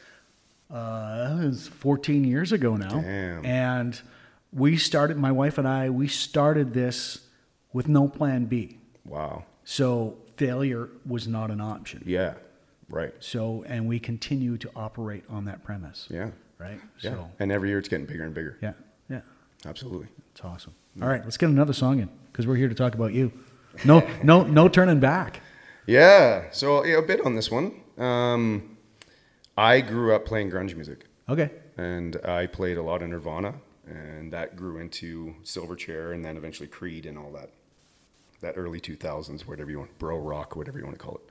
uh, 0.70 1.40
it 1.42 1.46
was 1.48 1.68
14 1.68 2.24
years 2.24 2.52
ago 2.54 2.76
now, 2.78 3.02
Damn. 3.02 3.46
and 3.46 4.02
we 4.54 4.78
started. 4.78 5.18
My 5.18 5.32
wife 5.32 5.58
and 5.58 5.68
I 5.68 5.90
we 5.90 6.08
started 6.08 6.74
this 6.74 7.20
with 7.74 7.88
no 7.88 8.08
plan 8.08 8.46
B, 8.46 8.78
Wow. 9.06 9.44
so 9.66 10.18
failure 10.38 10.90
was 11.06 11.28
not 11.28 11.52
an 11.52 11.62
option. 11.62 12.04
Yeah. 12.06 12.36
Right. 12.90 13.14
So, 13.20 13.64
and 13.68 13.88
we 13.88 14.00
continue 14.00 14.58
to 14.58 14.70
operate 14.76 15.24
on 15.30 15.46
that 15.46 15.64
premise. 15.64 16.08
Yeah. 16.10 16.32
Right. 16.58 16.80
Yeah. 17.00 17.12
So, 17.12 17.32
And 17.40 17.50
every 17.52 17.70
year 17.70 17.80
it's 17.80 17.88
getting 17.88 18.06
bigger 18.06 18.24
and 18.24 18.34
bigger. 18.34 18.58
yeah, 18.62 18.74
Absolutely. 19.66 20.08
it's 20.32 20.42
awesome. 20.44 20.74
All 21.02 21.08
right, 21.08 21.24
let's 21.24 21.38
get 21.38 21.50
another 21.50 21.74
song 21.74 22.00
in 22.00 22.10
because 22.32 22.46
we're 22.48 22.56
here 22.56 22.70
to 22.70 22.76
talk 22.76 22.94
about 22.96 23.14
you. 23.14 23.32
No, 23.86 24.06
no, 24.24 24.44
no 24.44 24.68
turning 24.68 25.00
back. 25.00 25.40
Yeah. 25.86 26.46
So 26.52 26.84
yeah, 26.86 26.98
a 26.98 27.02
bit 27.02 27.22
on 27.26 27.36
this 27.36 27.50
one. 27.50 27.80
Um, 27.98 28.78
I 29.58 29.82
grew 29.82 30.14
up 30.14 30.26
playing 30.26 30.52
grunge 30.52 30.76
music. 30.76 31.06
Okay. 31.30 31.50
and 31.78 32.18
I 32.26 32.48
played 32.48 32.78
a 32.78 32.82
lot 32.84 33.02
of 33.02 33.10
Nirvana, 33.10 33.54
and 33.88 34.34
that 34.34 34.56
grew 34.58 34.78
into 34.80 35.34
Silverchair, 35.44 36.14
and 36.14 36.26
then 36.26 36.36
eventually 36.36 36.68
Creed 36.68 37.06
and 37.06 37.18
all 37.18 37.32
that. 37.32 37.52
That 38.42 38.56
early 38.58 38.82
2000s, 38.82 39.42
whatever 39.42 39.70
you 39.72 39.80
want, 39.80 39.98
bro 40.00 40.18
rock, 40.18 40.56
whatever 40.56 40.78
you 40.80 40.84
want 40.84 40.98
to 40.98 41.04
call 41.04 41.22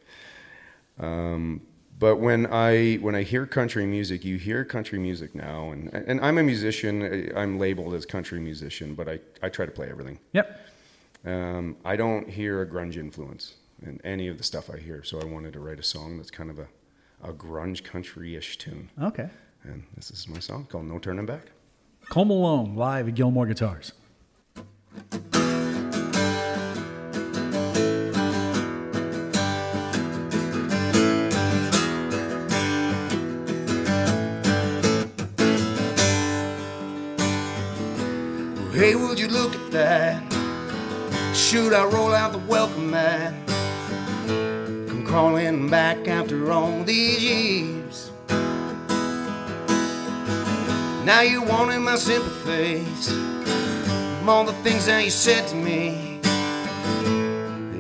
it. 0.99 1.05
Um, 1.05 1.61
but 2.01 2.17
when 2.17 2.47
I 2.47 2.95
when 2.97 3.15
I 3.15 3.23
hear 3.23 3.47
country 3.47 3.87
music, 3.87 4.25
you 4.25 4.37
hear 4.39 4.65
country 4.65 4.99
music 4.99 5.35
now, 5.35 5.71
and 5.71 5.93
and 5.95 6.21
I'm 6.21 6.39
a 6.39 6.43
musician. 6.43 7.31
I'm 7.37 7.59
labeled 7.59 7.95
as 7.95 8.05
country 8.07 8.41
musician, 8.41 8.95
but 8.95 9.07
I 9.09 9.21
I 9.43 9.49
try 9.51 9.67
to 9.67 9.73
play 9.73 9.89
everything. 9.91 10.19
Yep. 10.33 10.47
Um, 11.27 11.77
I 11.85 11.97
don't 11.97 12.29
hear 12.31 12.63
a 12.63 12.67
grunge 12.67 12.97
influence 12.97 13.55
in 13.83 14.01
any 14.03 14.27
of 14.29 14.39
the 14.39 14.45
stuff 14.45 14.71
I 14.71 14.79
hear, 14.79 15.05
so 15.05 15.21
I 15.21 15.25
wanted 15.27 15.53
to 15.53 15.61
write 15.61 15.79
a 15.79 15.83
song 15.83 16.17
that's 16.17 16.31
kind 16.31 16.51
of 16.51 16.59
a 16.59 16.69
a 17.23 17.33
grunge 17.35 17.85
country-ish 17.85 18.57
tune, 18.57 18.89
Okay. 19.01 19.29
and 19.63 19.83
this 19.95 20.11
is 20.11 20.27
my 20.27 20.39
song 20.41 20.65
called 20.71 20.87
"No 20.87 20.99
Turning 20.99 21.27
Back." 21.27 21.51
Cole 22.09 22.25
Malone 22.25 22.75
live 22.75 23.07
at 23.09 23.15
Gilmore 23.15 23.47
Guitars. 23.47 23.93
That? 39.81 40.23
Should 41.35 41.73
I 41.73 41.85
roll 41.85 42.13
out 42.13 42.33
the 42.33 42.39
welcome 42.39 42.91
mat? 42.91 43.33
Come 44.89 45.05
crawling 45.07 45.71
back 45.71 46.07
after 46.07 46.53
all 46.53 46.83
these 46.85 47.23
years. 47.23 48.11
Now 51.05 51.23
you 51.23 51.43
wanted 51.43 51.81
my 51.81 51.97
sympathies, 51.97 53.09
from 54.19 54.29
all 54.29 54.45
the 54.45 54.53
things 54.65 54.87
that 54.87 55.03
you 55.03 55.11
said 55.11 55.49
to 55.49 55.57
me. 55.57 56.21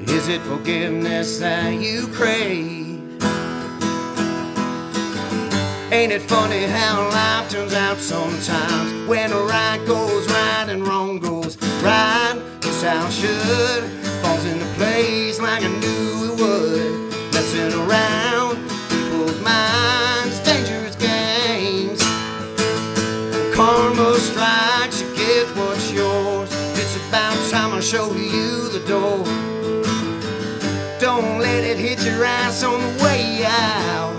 Is 0.08 0.28
it 0.28 0.40
forgiveness 0.42 1.38
that 1.38 1.74
you 1.74 2.08
crave? 2.08 2.80
Ain't 5.92 6.12
it 6.12 6.22
funny 6.22 6.64
how 6.64 7.08
life 7.10 7.50
turns 7.50 7.74
out 7.74 7.98
sometimes 7.98 9.08
when 9.08 9.30
right 9.32 9.82
goes 9.86 10.26
right 10.28 10.66
and 10.68 10.86
wrong 10.86 11.18
goes 11.18 11.39
right, 11.82 12.40
how 12.82 13.06
it 13.06 13.12
should. 13.12 13.84
Falls 14.22 14.44
into 14.44 14.64
place 14.76 15.40
like 15.40 15.62
I 15.64 15.68
knew 15.68 16.32
it 16.32 16.40
would. 16.40 17.12
Messing 17.32 17.72
around 17.82 18.56
people's 18.88 19.40
minds, 19.42 20.40
dangerous 20.40 20.96
games. 20.96 22.00
Karma 23.54 24.18
strikes, 24.18 25.02
you 25.02 25.14
get 25.14 25.46
what's 25.56 25.92
yours. 25.92 26.50
It's 26.78 26.96
about 27.08 27.36
time 27.50 27.72
I 27.72 27.80
show 27.80 28.12
you 28.14 28.68
the 28.68 28.82
door. 28.86 29.24
Don't 31.00 31.38
let 31.38 31.64
it 31.64 31.78
hit 31.78 32.04
your 32.04 32.24
ass 32.24 32.62
on 32.62 32.80
the 32.80 33.04
way 33.04 33.44
out. 33.46 34.16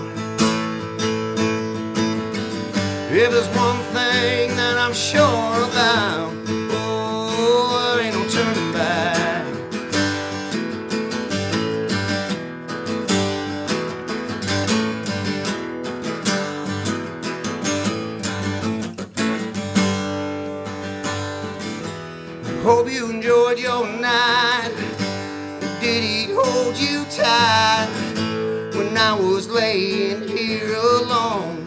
If 3.14 3.30
there's 3.30 3.48
one 3.48 3.78
thing 3.92 4.56
that 4.56 4.78
I'm 4.78 4.94
sure 4.94 5.68
about, 5.68 6.41
when 27.22 28.96
I 28.96 29.14
was 29.18 29.48
laying 29.48 30.26
here 30.26 30.74
alone? 30.74 31.66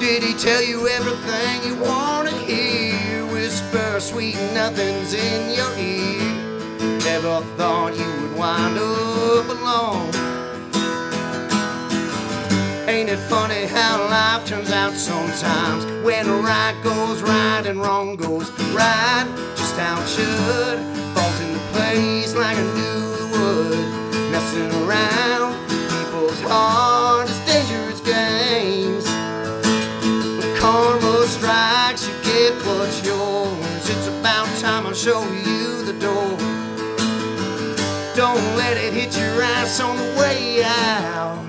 Did 0.00 0.22
he 0.22 0.32
tell 0.34 0.62
you 0.62 0.88
everything 0.88 1.62
you 1.68 1.76
want 1.76 2.28
to 2.30 2.34
hear? 2.34 3.26
Whisper 3.26 4.00
sweet 4.00 4.36
nothings 4.54 5.12
in 5.12 5.54
your 5.54 5.72
ear. 5.76 6.98
Never 7.04 7.42
thought 7.58 7.96
you 7.96 8.22
would 8.22 8.36
wind 8.36 8.78
up 8.78 9.48
alone. 9.48 10.10
Ain't 12.88 13.10
it 13.10 13.18
funny 13.28 13.66
how 13.66 13.98
life 14.08 14.46
turns 14.46 14.70
out 14.72 14.94
sometimes 14.94 15.84
when 16.04 16.26
right 16.42 16.74
goes 16.82 17.22
right 17.22 17.64
and 17.66 17.80
wrong 17.80 18.16
goes 18.16 18.50
right? 18.72 19.26
Just 19.56 19.76
how 19.76 20.00
it 20.00 20.08
should. 20.08 20.99
Like 21.90 22.56
I 22.56 22.62
knew 22.62 23.14
it 23.14 23.28
would. 23.32 24.30
Messing 24.30 24.70
around 24.84 25.58
people's 25.68 26.40
hearts 26.42 27.32
is 27.32 27.38
dangerous 27.44 28.00
games. 28.00 29.04
When 30.38 30.56
karma 30.56 31.26
strikes, 31.26 32.06
you 32.06 32.14
get 32.22 32.54
what's 32.64 33.04
yours. 33.04 33.90
It's 33.90 34.06
about 34.06 34.46
time 34.60 34.86
I 34.86 34.92
show 34.92 35.24
you 35.32 35.82
the 35.82 35.94
door. 35.94 36.38
Don't 38.14 38.56
let 38.56 38.76
it 38.76 38.92
hit 38.94 39.18
your 39.18 39.42
ass 39.42 39.80
on 39.80 39.96
the 39.96 40.16
way 40.16 40.62
out. 40.62 41.39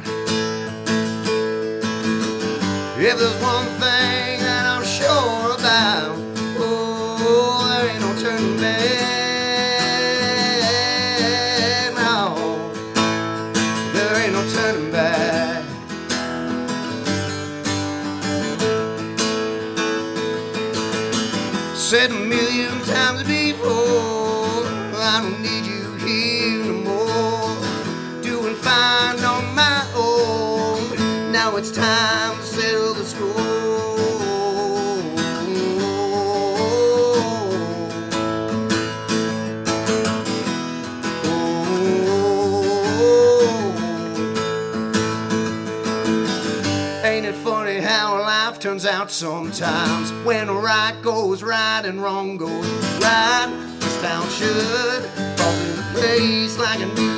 Sometimes 49.21 50.12
when 50.25 50.49
right 50.49 50.99
goes 51.03 51.43
right 51.43 51.86
and 51.86 52.01
wrong 52.01 52.38
goes 52.38 52.65
right? 53.03 53.77
This 53.79 54.01
town 54.01 54.27
should. 54.29 55.03
Falls 55.38 55.60
into 55.69 55.84
place 55.93 56.57
like 56.57 56.79
I 56.79 56.86
knew 56.95 57.11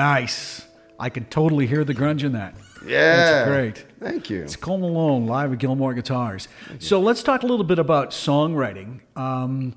Nice. 0.00 0.66
I 0.98 1.10
can 1.10 1.26
totally 1.26 1.66
hear 1.66 1.84
the 1.84 1.92
grunge 1.94 2.24
in 2.24 2.32
that. 2.32 2.54
Yeah. 2.86 3.16
That's 3.16 3.48
great. 3.50 3.84
Thank 3.98 4.30
you. 4.30 4.42
It's 4.42 4.56
Cole 4.56 4.78
Malone 4.78 5.26
live 5.26 5.52
at 5.52 5.58
Gilmore 5.58 5.92
Guitars. 5.92 6.48
So 6.78 6.98
let's 7.00 7.22
talk 7.22 7.42
a 7.42 7.46
little 7.46 7.64
bit 7.66 7.78
about 7.78 8.10
songwriting. 8.12 9.00
Um, 9.14 9.74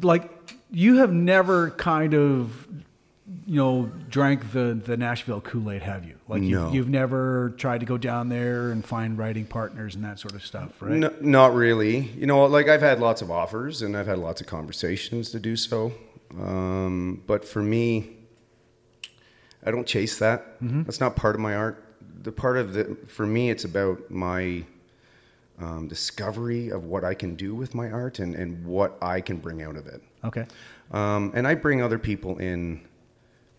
Like 0.00 0.30
you 0.70 0.98
have 0.98 1.12
never 1.12 1.70
kind 1.70 2.14
of, 2.14 2.68
you 3.46 3.56
know, 3.56 3.90
drank 4.08 4.52
the 4.52 4.80
the 4.84 4.96
Nashville 4.96 5.40
Kool 5.40 5.72
Aid, 5.72 5.82
have 5.82 6.04
you? 6.04 6.14
Like 6.28 6.42
No. 6.42 6.46
you've, 6.66 6.74
you've 6.74 6.88
never 6.88 7.50
tried 7.58 7.80
to 7.80 7.86
go 7.86 7.98
down 7.98 8.28
there 8.28 8.70
and 8.70 8.84
find 8.84 9.18
writing 9.18 9.44
partners 9.44 9.96
and 9.96 10.04
that 10.04 10.20
sort 10.20 10.34
of 10.36 10.46
stuff, 10.46 10.80
right? 10.80 10.92
No, 10.92 11.12
not 11.20 11.52
really. 11.52 11.96
You 12.16 12.26
know, 12.26 12.44
like 12.46 12.68
I've 12.68 12.80
had 12.90 13.00
lots 13.00 13.22
of 13.22 13.30
offers 13.32 13.82
and 13.82 13.96
I've 13.96 14.06
had 14.06 14.18
lots 14.18 14.40
of 14.40 14.46
conversations 14.46 15.30
to 15.30 15.40
do 15.40 15.56
so. 15.56 15.92
Um, 16.40 17.22
but 17.26 17.44
for 17.44 17.60
me, 17.60 17.88
I 19.64 19.70
don't 19.70 19.86
chase 19.86 20.18
that. 20.18 20.56
That's 20.84 21.00
not 21.00 21.16
part 21.16 21.34
of 21.34 21.40
my 21.40 21.54
art. 21.54 21.84
The 22.22 22.32
part 22.32 22.56
of 22.56 22.72
the 22.72 22.96
for 23.06 23.26
me, 23.26 23.50
it's 23.50 23.64
about 23.64 24.10
my 24.10 24.64
um, 25.58 25.88
discovery 25.88 26.70
of 26.70 26.84
what 26.84 27.04
I 27.04 27.14
can 27.14 27.34
do 27.34 27.54
with 27.54 27.74
my 27.74 27.90
art 27.90 28.18
and, 28.18 28.34
and 28.34 28.64
what 28.64 28.96
I 29.02 29.20
can 29.20 29.36
bring 29.36 29.62
out 29.62 29.76
of 29.76 29.86
it. 29.86 30.02
Okay. 30.24 30.46
Um, 30.90 31.32
and 31.34 31.46
I 31.46 31.54
bring 31.54 31.82
other 31.82 31.98
people 31.98 32.38
in 32.38 32.80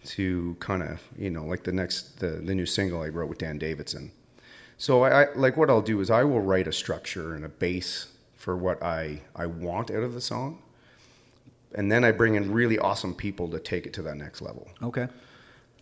to 0.04 0.56
kind 0.60 0.82
of, 0.82 1.00
you 1.18 1.30
know, 1.30 1.46
like 1.46 1.64
the 1.64 1.72
next, 1.72 2.20
the, 2.20 2.28
the 2.28 2.56
new 2.56 2.66
single 2.66 3.02
I 3.02 3.10
wrote 3.10 3.30
with 3.30 3.38
Dan 3.38 3.60
Davidson. 3.60 4.12
So 4.78 5.04
I, 5.04 5.24
I 5.24 5.34
like 5.36 5.58
what 5.58 5.70
I'll 5.70 5.82
do 5.82 6.02
is 6.02 6.10
I 6.10 6.24
will 6.24 6.42
write 6.42 6.68
a 6.68 6.74
structure 6.74 7.36
and 7.36 7.46
a 7.46 7.50
base 7.50 8.08
for 8.36 8.58
what 8.58 8.82
I 8.82 9.22
I 9.36 9.46
want 9.46 9.92
out 9.92 10.02
of 10.02 10.16
the 10.16 10.22
song, 10.22 10.64
and 11.76 11.92
then 11.92 12.04
I 12.04 12.12
bring 12.12 12.34
in 12.34 12.52
really 12.52 12.80
awesome 12.80 13.14
people 13.14 13.48
to 13.50 13.60
take 13.60 13.86
it 13.86 13.94
to 13.94 14.02
that 14.02 14.18
next 14.18 14.42
level. 14.42 14.68
Okay. 14.82 15.08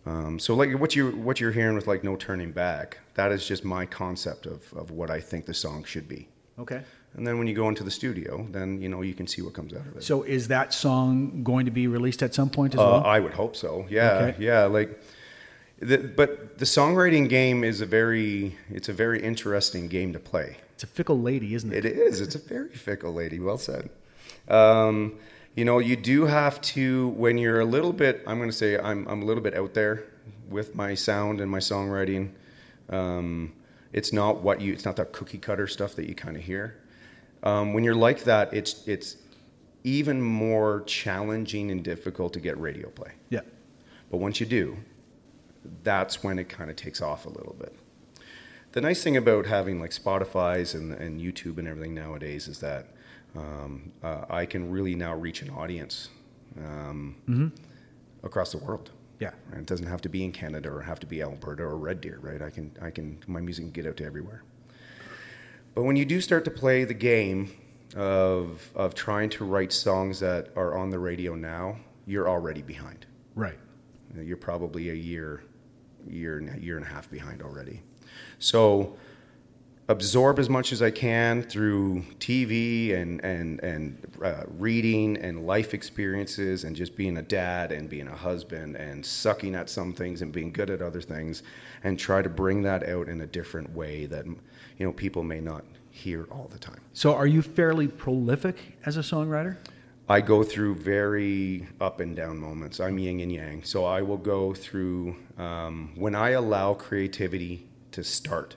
Um, 0.06 0.38
so 0.38 0.54
like 0.54 0.72
what 0.80 0.96
you 0.96 1.10
what 1.10 1.40
you're 1.40 1.52
hearing 1.52 1.74
with 1.74 1.86
like 1.86 2.02
no 2.04 2.16
turning 2.16 2.52
back, 2.52 2.98
that 3.14 3.32
is 3.32 3.46
just 3.46 3.64
my 3.64 3.84
concept 3.86 4.46
of 4.46 4.72
of 4.74 4.90
what 4.90 5.10
I 5.10 5.20
think 5.20 5.46
the 5.46 5.54
song 5.54 5.84
should 5.84 6.08
be. 6.08 6.28
Okay. 6.58 6.82
And 7.14 7.26
then 7.26 7.38
when 7.38 7.48
you 7.48 7.54
go 7.54 7.68
into 7.68 7.82
the 7.84 7.90
studio, 7.90 8.46
then 8.50 8.80
you 8.80 8.88
know 8.88 9.02
you 9.02 9.14
can 9.14 9.26
see 9.26 9.42
what 9.42 9.52
comes 9.52 9.72
out 9.74 9.86
of 9.86 9.96
it. 9.96 10.02
So 10.04 10.22
is 10.22 10.48
that 10.48 10.72
song 10.72 11.42
going 11.42 11.64
to 11.66 11.70
be 11.72 11.86
released 11.86 12.22
at 12.22 12.34
some 12.34 12.48
point 12.50 12.74
as 12.74 12.80
Uh, 12.80 12.84
well? 12.84 13.04
I 13.04 13.18
would 13.20 13.34
hope 13.34 13.56
so. 13.56 13.84
Yeah, 13.90 14.12
Okay. 14.30 14.36
yeah. 14.44 14.64
Like, 14.64 15.02
the, 15.80 15.98
but 15.98 16.58
the 16.58 16.64
songwriting 16.66 17.28
game 17.28 17.64
is 17.64 17.80
a 17.80 17.86
very 17.86 18.56
it's 18.70 18.88
a 18.88 18.92
very 18.92 19.20
interesting 19.22 19.88
game 19.88 20.12
to 20.12 20.18
play. 20.20 20.58
it's 20.74 20.84
a 20.84 20.86
fickle 20.86 21.20
lady, 21.20 21.54
isn't 21.54 21.72
it? 21.72 21.84
It 21.84 21.96
is. 21.98 22.20
It's 22.20 22.34
a 22.36 22.38
very 22.38 22.70
fickle 22.74 23.12
lady. 23.12 23.38
Well 23.40 23.58
said. 23.58 23.90
Um, 24.48 25.14
you 25.54 25.64
know, 25.64 25.78
you 25.78 25.96
do 25.96 26.26
have 26.26 26.60
to 26.60 27.08
when 27.08 27.38
you're 27.38 27.60
a 27.60 27.64
little 27.64 27.92
bit. 27.92 28.22
I'm 28.26 28.38
going 28.38 28.50
to 28.50 28.56
say 28.56 28.78
I'm 28.78 29.06
I'm 29.08 29.22
a 29.22 29.24
little 29.24 29.42
bit 29.42 29.54
out 29.54 29.74
there 29.74 30.04
with 30.48 30.74
my 30.74 30.94
sound 30.94 31.40
and 31.40 31.50
my 31.50 31.58
songwriting. 31.58 32.30
Um, 32.88 33.52
it's 33.92 34.12
not 34.12 34.42
what 34.42 34.60
you. 34.60 34.72
It's 34.72 34.84
not 34.84 34.96
that 34.96 35.12
cookie 35.12 35.38
cutter 35.38 35.66
stuff 35.66 35.94
that 35.96 36.08
you 36.08 36.14
kind 36.14 36.36
of 36.36 36.42
hear. 36.42 36.76
Um, 37.42 37.72
when 37.72 37.84
you're 37.84 37.94
like 37.94 38.24
that, 38.24 38.52
it's 38.54 38.86
it's 38.86 39.16
even 39.82 40.20
more 40.20 40.82
challenging 40.86 41.70
and 41.70 41.82
difficult 41.82 42.32
to 42.34 42.40
get 42.40 42.58
radio 42.60 42.88
play. 42.90 43.12
Yeah. 43.30 43.40
But 44.10 44.18
once 44.18 44.40
you 44.40 44.46
do, 44.46 44.76
that's 45.82 46.22
when 46.22 46.38
it 46.38 46.48
kind 46.48 46.70
of 46.70 46.76
takes 46.76 47.00
off 47.00 47.26
a 47.26 47.30
little 47.30 47.56
bit. 47.58 47.74
The 48.72 48.80
nice 48.80 49.02
thing 49.02 49.16
about 49.16 49.46
having 49.46 49.80
like 49.80 49.90
Spotify's 49.90 50.74
and, 50.74 50.92
and 50.92 51.20
YouTube 51.20 51.58
and 51.58 51.66
everything 51.66 51.94
nowadays 51.94 52.46
is 52.46 52.60
that 52.60 52.88
um, 53.36 53.92
uh, 54.02 54.24
I 54.28 54.46
can 54.46 54.70
really 54.70 54.94
now 54.94 55.14
reach 55.14 55.42
an 55.42 55.50
audience 55.50 56.08
um, 56.58 57.52
across 58.22 58.52
the 58.52 58.58
world. 58.58 58.90
Yeah. 59.18 59.32
And 59.52 59.60
it 59.60 59.66
doesn't 59.66 59.86
have 59.86 60.00
to 60.02 60.08
be 60.08 60.24
in 60.24 60.32
Canada 60.32 60.70
or 60.70 60.80
have 60.80 60.98
to 61.00 61.06
be 61.06 61.22
Alberta 61.22 61.62
or 61.62 61.76
Red 61.76 62.00
Deer, 62.00 62.18
right? 62.22 62.40
I 62.40 62.50
can, 62.50 62.72
I 62.80 62.90
can, 62.90 63.18
my 63.26 63.40
music 63.40 63.66
can 63.66 63.72
get 63.72 63.86
out 63.86 63.96
to 63.98 64.04
everywhere. 64.04 64.42
But 65.74 65.84
when 65.84 65.96
you 65.96 66.04
do 66.04 66.20
start 66.20 66.44
to 66.46 66.50
play 66.50 66.84
the 66.84 66.94
game 66.94 67.52
of, 67.94 68.70
of 68.74 68.94
trying 68.94 69.30
to 69.30 69.44
write 69.44 69.72
songs 69.72 70.20
that 70.20 70.48
are 70.56 70.76
on 70.76 70.90
the 70.90 70.98
radio 70.98 71.34
now, 71.34 71.76
you're 72.06 72.28
already 72.28 72.62
behind. 72.62 73.06
Right. 73.34 73.58
You're 74.16 74.36
probably 74.36 74.90
a 74.90 74.94
year, 74.94 75.42
year, 76.08 76.38
and 76.38 76.62
year 76.62 76.76
and 76.76 76.84
a 76.84 76.88
half 76.88 77.10
behind 77.10 77.42
already. 77.42 77.82
So 78.38 78.96
absorb 79.90 80.38
as 80.38 80.48
much 80.48 80.70
as 80.70 80.82
I 80.82 80.92
can 80.92 81.42
through 81.42 82.04
TV 82.20 82.94
and 82.94 83.22
and 83.24 83.58
and 83.60 83.98
uh, 84.24 84.44
reading 84.56 85.16
and 85.16 85.46
life 85.48 85.74
experiences 85.74 86.62
and 86.62 86.76
just 86.76 86.94
being 86.94 87.16
a 87.16 87.22
dad 87.22 87.72
and 87.72 87.90
being 87.90 88.06
a 88.06 88.14
husband 88.14 88.76
and 88.76 89.04
sucking 89.04 89.56
at 89.56 89.68
some 89.68 89.92
things 89.92 90.22
and 90.22 90.30
being 90.30 90.52
good 90.52 90.70
at 90.70 90.80
other 90.80 91.00
things 91.00 91.42
and 91.82 91.98
try 91.98 92.22
to 92.22 92.28
bring 92.28 92.62
that 92.62 92.88
out 92.88 93.08
in 93.08 93.20
a 93.22 93.26
different 93.26 93.74
way 93.74 94.06
that 94.06 94.24
you 94.26 94.86
know 94.86 94.92
people 94.92 95.24
may 95.24 95.40
not 95.40 95.64
hear 95.90 96.28
all 96.30 96.48
the 96.52 96.58
time. 96.58 96.80
So 96.92 97.12
are 97.12 97.26
you 97.26 97.42
fairly 97.42 97.88
prolific 97.88 98.78
as 98.86 98.96
a 98.96 99.00
songwriter? 99.00 99.56
I 100.08 100.20
go 100.20 100.44
through 100.44 100.76
very 100.76 101.66
up 101.80 101.98
and 101.98 102.14
down 102.14 102.38
moments. 102.38 102.78
I'm 102.78 102.96
yin 102.98 103.18
and 103.20 103.32
yang. 103.32 103.64
So 103.64 103.84
I 103.84 104.02
will 104.02 104.16
go 104.16 104.54
through 104.54 105.16
um, 105.36 105.92
when 105.96 106.14
I 106.14 106.30
allow 106.30 106.74
creativity 106.74 107.66
to 107.90 108.04
start 108.04 108.54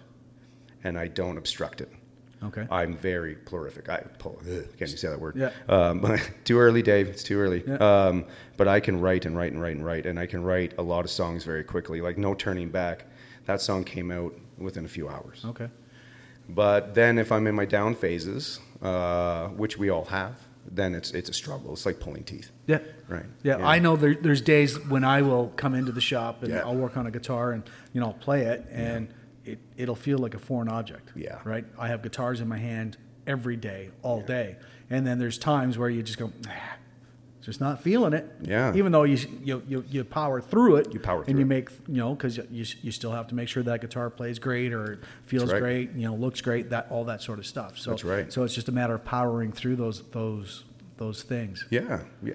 and 0.84 0.98
I 0.98 1.08
don't 1.08 1.38
obstruct 1.38 1.82
it. 1.82 1.92
Okay. 2.44 2.68
I'm 2.70 2.98
very 2.98 3.36
prolific. 3.36 3.88
I 3.88 4.00
pull, 4.20 4.38
ugh, 4.42 4.66
can't 4.78 4.90
say 4.92 5.08
that 5.08 5.20
word? 5.20 5.36
Yeah. 5.38 5.52
Um, 5.70 6.18
too 6.44 6.60
early, 6.60 6.82
Dave. 6.82 7.08
It's 7.08 7.24
too 7.24 7.40
early. 7.40 7.64
Yeah. 7.66 7.76
Um, 7.78 8.26
but 8.58 8.68
I 8.68 8.80
can 8.82 9.00
write 9.00 9.26
and 9.26 9.36
write 9.38 9.54
and 9.54 9.62
write 9.62 9.76
and 9.78 9.86
write, 9.86 10.06
and 10.06 10.20
I 10.20 10.26
can 10.26 10.44
write 10.44 10.74
a 10.78 10.82
lot 10.82 11.06
of 11.06 11.12
songs 11.12 11.46
very 11.46 11.64
quickly. 11.64 12.02
Like 12.02 12.18
No 12.18 12.34
Turning 12.34 12.70
Back. 12.70 13.06
That 13.46 13.62
song 13.62 13.84
came 13.86 14.12
out 14.12 14.34
within 14.58 14.84
a 14.84 14.90
few 14.90 15.08
hours. 15.08 15.44
Okay. 15.46 15.70
But 16.50 16.96
then 16.96 17.18
if 17.18 17.32
I'm 17.32 17.48
in 17.48 17.56
my 17.56 17.66
down 17.66 17.96
phases, 17.96 18.60
uh, 18.82 19.48
which 19.50 19.78
we 19.78 19.90
all 19.90 20.06
have, 20.06 20.38
then 20.70 20.96
it's 20.96 21.12
it's 21.12 21.30
a 21.30 21.34
struggle. 21.34 21.72
It's 21.74 21.86
like 21.86 22.00
pulling 22.02 22.24
teeth. 22.24 22.52
Yeah. 22.68 22.80
Right. 23.08 23.26
Yeah, 23.44 23.58
I 23.66 23.80
know 23.80 23.96
there, 23.96 24.16
there's 24.16 24.42
days 24.42 24.80
when 24.88 25.04
I 25.04 25.22
will 25.22 25.48
come 25.56 25.76
into 25.76 25.92
the 25.92 26.02
shop 26.02 26.44
and 26.44 26.52
Yeah. 26.54 26.60
I'll 26.66 26.76
work 26.76 26.98
on 26.98 27.06
a 27.08 27.12
guitar 27.12 27.52
and 27.52 27.64
you 27.94 28.02
know 28.02 28.08
I'll 28.08 28.14
play 28.14 28.42
it 28.44 28.66
and 28.72 29.08
it 29.46 29.60
it'll 29.78 29.96
feel 29.96 30.18
like 30.18 30.34
a 30.34 30.40
foreign 30.40 30.70
object. 30.70 31.12
Yeah. 31.16 31.40
Right. 31.44 31.66
I 31.78 31.88
have 31.88 32.02
guitars 32.02 32.42
in 32.42 32.48
my 32.48 32.58
hand 32.58 32.98
every 33.28 33.56
day, 33.56 33.90
all 34.02 34.22
day, 34.22 34.58
and 34.90 35.06
then 35.06 35.20
there's 35.20 35.38
times 35.38 35.78
where 35.78 35.90
you 35.90 36.04
just 36.04 36.20
go, 36.20 36.32
ah, 36.48 36.76
just 37.42 37.60
not 37.60 37.82
feeling 37.82 38.14
it. 38.14 38.30
Yeah. 38.42 38.74
Even 38.74 38.92
though 38.92 39.04
you 39.04 39.18
you 39.44 39.64
you, 39.68 39.86
you 39.90 40.04
power 40.04 40.40
through 40.42 40.78
it. 40.78 40.94
You 40.94 41.00
power 41.00 41.24
through 41.24 41.28
it. 41.28 41.30
and 41.32 41.40
you 41.40 41.46
make 41.46 41.70
you 41.88 41.98
know 41.98 42.16
because 42.16 42.38
you 42.38 42.66
you 42.82 42.92
still 42.92 43.12
have 43.12 43.28
to 43.28 43.36
make 43.36 43.50
sure 43.50 43.64
that 43.64 43.82
guitar 43.82 44.10
plays 44.10 44.40
great 44.40 44.74
or 44.74 45.02
feels 45.26 45.52
right. 45.52 45.62
great, 45.62 45.92
you 45.94 46.08
know, 46.08 46.16
looks 46.16 46.42
great, 46.42 46.70
that 46.70 46.88
all 46.90 47.06
that 47.06 47.22
sort 47.22 47.40
of 47.40 47.46
stuff. 47.46 47.78
So 47.78 47.92
That's 47.92 48.04
right. 48.04 48.32
So 48.32 48.44
it's 48.44 48.56
just 48.56 48.70
a 48.70 48.72
matter 48.72 48.96
of 48.96 49.04
powering 49.04 49.52
through 49.52 49.76
those 49.76 50.04
those 50.12 50.64
those 50.98 51.24
things. 51.24 51.66
Yeah, 51.70 52.02
yeah. 52.24 52.34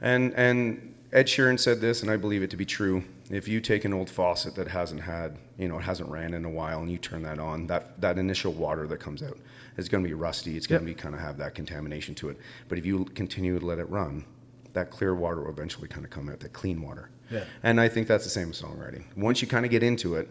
And 0.00 0.32
and 0.34 0.94
Ed 1.10 1.26
Sheeran 1.26 1.58
said 1.58 1.80
this, 1.80 2.02
and 2.02 2.10
I 2.10 2.16
believe 2.18 2.42
it 2.42 2.50
to 2.50 2.56
be 2.56 2.66
true. 2.66 3.02
If 3.30 3.48
you 3.48 3.60
take 3.60 3.86
an 3.86 3.94
old 3.94 4.10
faucet 4.10 4.54
that 4.56 4.68
hasn't 4.68 5.00
had, 5.00 5.38
you 5.56 5.66
know, 5.66 5.78
it 5.78 5.82
hasn't 5.82 6.10
ran 6.10 6.34
in 6.34 6.44
a 6.44 6.50
while, 6.50 6.80
and 6.80 6.90
you 6.90 6.98
turn 6.98 7.22
that 7.22 7.38
on, 7.38 7.66
that 7.68 7.98
that 8.00 8.18
initial 8.18 8.52
water 8.52 8.86
that 8.88 8.98
comes 8.98 9.22
out 9.22 9.38
is 9.78 9.88
going 9.88 10.04
to 10.04 10.08
be 10.08 10.14
rusty. 10.14 10.56
It's 10.56 10.66
going 10.66 10.82
to 10.82 10.88
Yep. 10.88 10.96
be 10.96 11.00
kind 11.00 11.14
of 11.14 11.20
have 11.22 11.38
that 11.38 11.54
contamination 11.54 12.14
to 12.16 12.28
it. 12.28 12.38
But 12.68 12.76
if 12.78 12.84
you 12.84 13.04
continue 13.14 13.58
to 13.58 13.64
let 13.64 13.78
it 13.78 13.88
run, 13.88 14.24
that 14.74 14.90
clear 14.90 15.14
water 15.14 15.40
will 15.42 15.50
eventually 15.50 15.88
kind 15.88 16.04
of 16.04 16.10
come 16.10 16.28
out, 16.28 16.40
that 16.40 16.52
clean 16.52 16.82
water. 16.82 17.08
Yeah. 17.30 17.44
And 17.62 17.80
I 17.80 17.88
think 17.88 18.06
that's 18.06 18.24
the 18.24 18.30
same 18.30 18.48
with 18.48 18.60
songwriting. 18.60 19.04
Once 19.16 19.40
you 19.40 19.48
kind 19.48 19.64
of 19.64 19.70
get 19.70 19.82
into 19.82 20.14
it, 20.16 20.28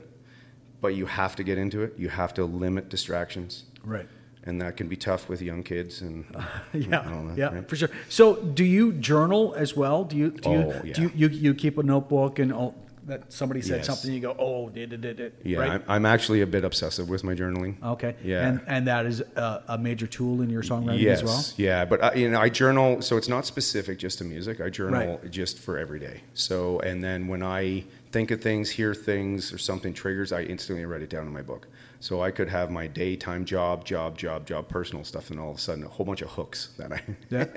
but 0.80 0.90
you 0.90 1.08
have 1.08 1.36
to 1.38 1.44
get 1.44 1.58
into 1.58 1.82
it. 1.82 1.94
You 1.98 2.10
have 2.10 2.36
to 2.36 2.46
limit 2.46 2.90
distractions, 2.90 3.64
Right. 3.84 4.08
And 4.44 4.62
that 4.62 4.78
can 4.78 4.88
be 4.88 4.96
tough 4.96 5.28
with 5.30 5.42
young 5.42 5.64
kids 5.64 6.02
and 6.02 6.26
Yeah, 6.74 7.06
and 7.06 7.14
all 7.14 7.24
that, 7.26 7.38
yeah, 7.38 7.54
right? 7.54 7.68
for 7.70 7.76
sure. 7.76 7.90
So, 8.10 8.36
do 8.36 8.64
you 8.64 8.94
journal 8.94 9.54
as 9.56 9.76
well? 9.76 10.04
Do 10.04 10.16
you 10.18 10.32
do 10.32 10.50
you 10.50 10.58
Oh, 10.58 10.82
yeah. 10.84 10.94
do 10.94 11.02
you, 11.04 11.12
you, 11.16 11.28
you 11.28 11.54
keep 11.54 11.78
a 11.78 11.84
notebook 11.84 12.40
and 12.40 12.54
oh, 12.54 12.74
that 13.08 13.32
somebody 13.32 13.62
said 13.62 13.78
Yes. 13.78 13.86
something 13.88 14.14
you 14.14 14.20
go 14.20 14.36
oh 14.38 14.68
did 14.70 14.90
did 14.90 15.00
did 15.02 15.16
did 15.18 15.34
Yeah, 15.44 15.60
right? 15.60 15.72
I'm, 15.72 15.84
I'm 15.88 16.06
actually 16.06 16.42
a 16.42 16.48
bit 16.48 16.66
obsessive 16.66 17.08
with 17.10 17.24
my 17.24 17.36
journaling. 17.36 17.82
okay 17.82 18.16
Yeah. 18.24 18.48
and 18.48 18.62
and 18.68 18.88
that 18.88 19.06
is 19.06 19.22
a, 19.22 19.64
a 19.70 19.78
major 19.78 20.08
tool 20.08 20.42
in 20.42 20.50
your 20.50 20.62
songwriting 20.62 21.00
yes, 21.00 21.20
as 21.20 21.24
well. 21.24 21.44
yeah, 21.56 21.86
but 21.86 22.04
I, 22.04 22.14
you 22.16 22.30
know, 22.30 22.40
I 22.42 22.50
journal, 22.50 23.02
so 23.02 23.16
it's 23.16 23.30
not 23.30 23.46
specific 23.46 23.98
just 23.98 24.18
to 24.18 24.26
music. 24.26 24.60
I 24.60 24.70
journal 24.70 25.20
Right. 25.22 25.32
just 25.32 25.58
for 25.58 25.78
every 25.78 26.00
day. 26.00 26.22
So, 26.34 26.80
and 26.82 27.02
then 27.02 27.28
when 27.30 27.44
I 27.44 27.86
think 28.12 28.32
of 28.32 28.42
things, 28.42 28.70
hear 28.70 28.94
things, 28.94 29.52
or 29.54 29.58
something 29.58 29.94
triggers, 29.94 30.32
I 30.32 30.44
instantly 30.44 30.86
write 30.86 31.02
it 31.02 31.10
down 31.10 31.26
in 31.28 31.34
my 31.34 31.42
book. 31.42 31.68
So 32.00 32.22
I 32.22 32.32
could 32.32 32.50
have 32.50 32.70
my 32.72 32.88
daytime 32.88 33.44
job, 33.46 33.86
job, 33.86 34.18
job, 34.18 34.46
job, 34.48 34.68
personal 34.70 35.04
stuff, 35.04 35.30
and 35.32 35.40
all 35.40 35.52
of 35.52 35.58
a 35.58 35.60
sudden 35.60 35.84
a 35.84 35.88
whole 35.88 36.06
bunch 36.06 36.22
of 36.22 36.30
hooks 36.30 36.70
that 36.78 36.92
I. 36.94 37.02
Yeah. 37.30 37.48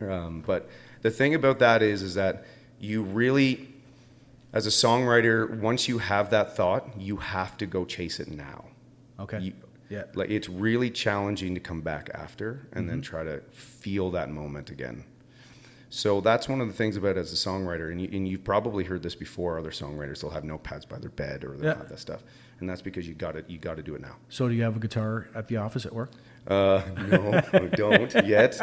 um, 0.00 0.42
but 0.46 0.68
the 1.02 1.10
thing 1.10 1.34
about 1.34 1.58
that 1.60 1.82
is, 1.82 2.02
is 2.02 2.14
that 2.14 2.44
you 2.80 3.02
really, 3.02 3.68
as 4.52 4.66
a 4.66 4.70
songwriter, 4.70 5.58
once 5.60 5.88
you 5.88 5.98
have 5.98 6.30
that 6.30 6.56
thought, 6.56 6.98
you 7.00 7.16
have 7.16 7.56
to 7.58 7.66
go 7.66 7.84
chase 7.84 8.20
it 8.20 8.28
now. 8.28 8.64
Okay. 9.20 9.38
You- 9.40 9.52
yeah. 9.88 10.02
like 10.14 10.30
it's 10.30 10.48
really 10.48 10.90
challenging 10.90 11.54
to 11.54 11.60
come 11.60 11.80
back 11.80 12.10
after 12.12 12.66
and 12.72 12.88
then 12.90 12.96
Mm-hmm. 13.02 13.02
try 13.02 13.22
to 13.22 13.40
feel 13.52 14.10
that 14.10 14.28
moment 14.30 14.68
again. 14.70 15.04
So 15.88 16.20
that's 16.20 16.48
one 16.48 16.60
of 16.60 16.66
the 16.66 16.72
things 16.74 16.96
about 16.96 17.16
as 17.16 17.32
a 17.32 17.36
songwriter, 17.36 17.90
and, 17.92 18.00
you, 18.00 18.08
and 18.12 18.26
you've 18.28 18.42
probably 18.44 18.84
heard 18.84 19.02
this 19.02 19.14
before. 19.14 19.58
Other 19.58 19.70
songwriters 19.70 20.20
they'll 20.20 20.30
have 20.30 20.42
notepads 20.42 20.88
by 20.88 20.98
their 20.98 21.10
bed 21.10 21.44
or 21.44 21.56
they'll 21.56 21.70
Yeah. 21.70 21.76
have 21.78 21.88
that 21.88 22.00
stuff, 22.00 22.22
and 22.60 22.68
that's 22.68 22.82
because 22.82 23.06
you 23.06 23.14
got 23.14 23.32
to 23.32 23.44
you 23.48 23.58
got 23.58 23.76
to 23.76 23.82
do 23.82 23.94
it 23.94 24.00
now. 24.00 24.16
So, 24.28 24.48
do 24.48 24.54
you 24.54 24.62
have 24.64 24.76
a 24.76 24.80
guitar 24.80 25.28
at 25.34 25.46
the 25.48 25.58
office 25.58 25.86
at 25.86 25.92
work? 25.94 26.10
Uh, 26.46 26.82
no, 27.08 27.40
I 27.52 27.58
don't 27.74 28.12
yet. 28.26 28.58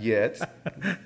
Yet, 0.00 0.40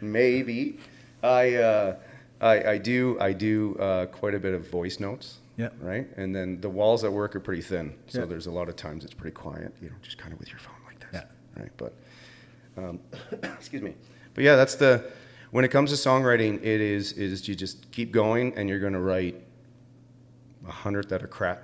maybe. 0.00 0.78
I, 1.22 1.54
uh, 1.57 1.96
I 2.40 2.62
I 2.72 2.78
do 2.78 3.18
I 3.20 3.33
do 3.33 3.76
uh, 3.78 4.07
quite 4.07 4.35
a 4.35 4.38
bit 4.38 4.54
of 4.54 4.70
voice 4.70 5.00
notes. 5.00 5.38
Yeah. 5.57 5.70
Right, 5.81 6.07
and 6.16 6.35
then 6.35 6.61
the 6.61 6.70
walls 6.70 7.02
at 7.02 7.12
work 7.12 7.35
are 7.35 7.40
pretty 7.40 7.62
thin, 7.62 7.92
so 8.07 8.20
Yeah. 8.20 8.26
there's 8.26 8.46
a 8.46 8.50
lot 8.52 8.68
of 8.68 8.76
times 8.76 9.04
it's 9.04 9.14
pretty 9.14 9.35
quiet. 9.35 9.74
You 9.83 9.90
know, 9.90 9.96
just 10.02 10.16
kind 10.16 10.33
of 10.33 10.38
with 10.38 10.48
your 10.50 10.61
phone 10.61 10.74
like 10.87 11.00
this. 11.00 11.09
Yeah. 11.20 11.61
Right, 11.62 11.72
but 11.76 11.94
um, 12.76 13.00
excuse 13.59 13.83
me. 13.83 13.94
But 14.38 14.44
yeah, 14.44 14.55
that's 14.55 14.77
the 14.77 15.05
when 15.51 15.64
it 15.64 15.68
comes 15.72 15.90
to 15.90 15.96
songwriting, 15.96 16.59
it 16.62 16.81
is 16.81 17.11
is 17.14 17.48
you 17.48 17.57
just 17.57 17.90
keep 17.90 18.12
going 18.12 18.57
and 18.57 18.68
you're 18.68 18.79
going 18.79 18.92
to 18.92 19.01
write 19.01 19.35
a 20.64 20.70
hundred 20.70 21.09
that 21.09 21.24
are 21.24 21.27
crap, 21.27 21.61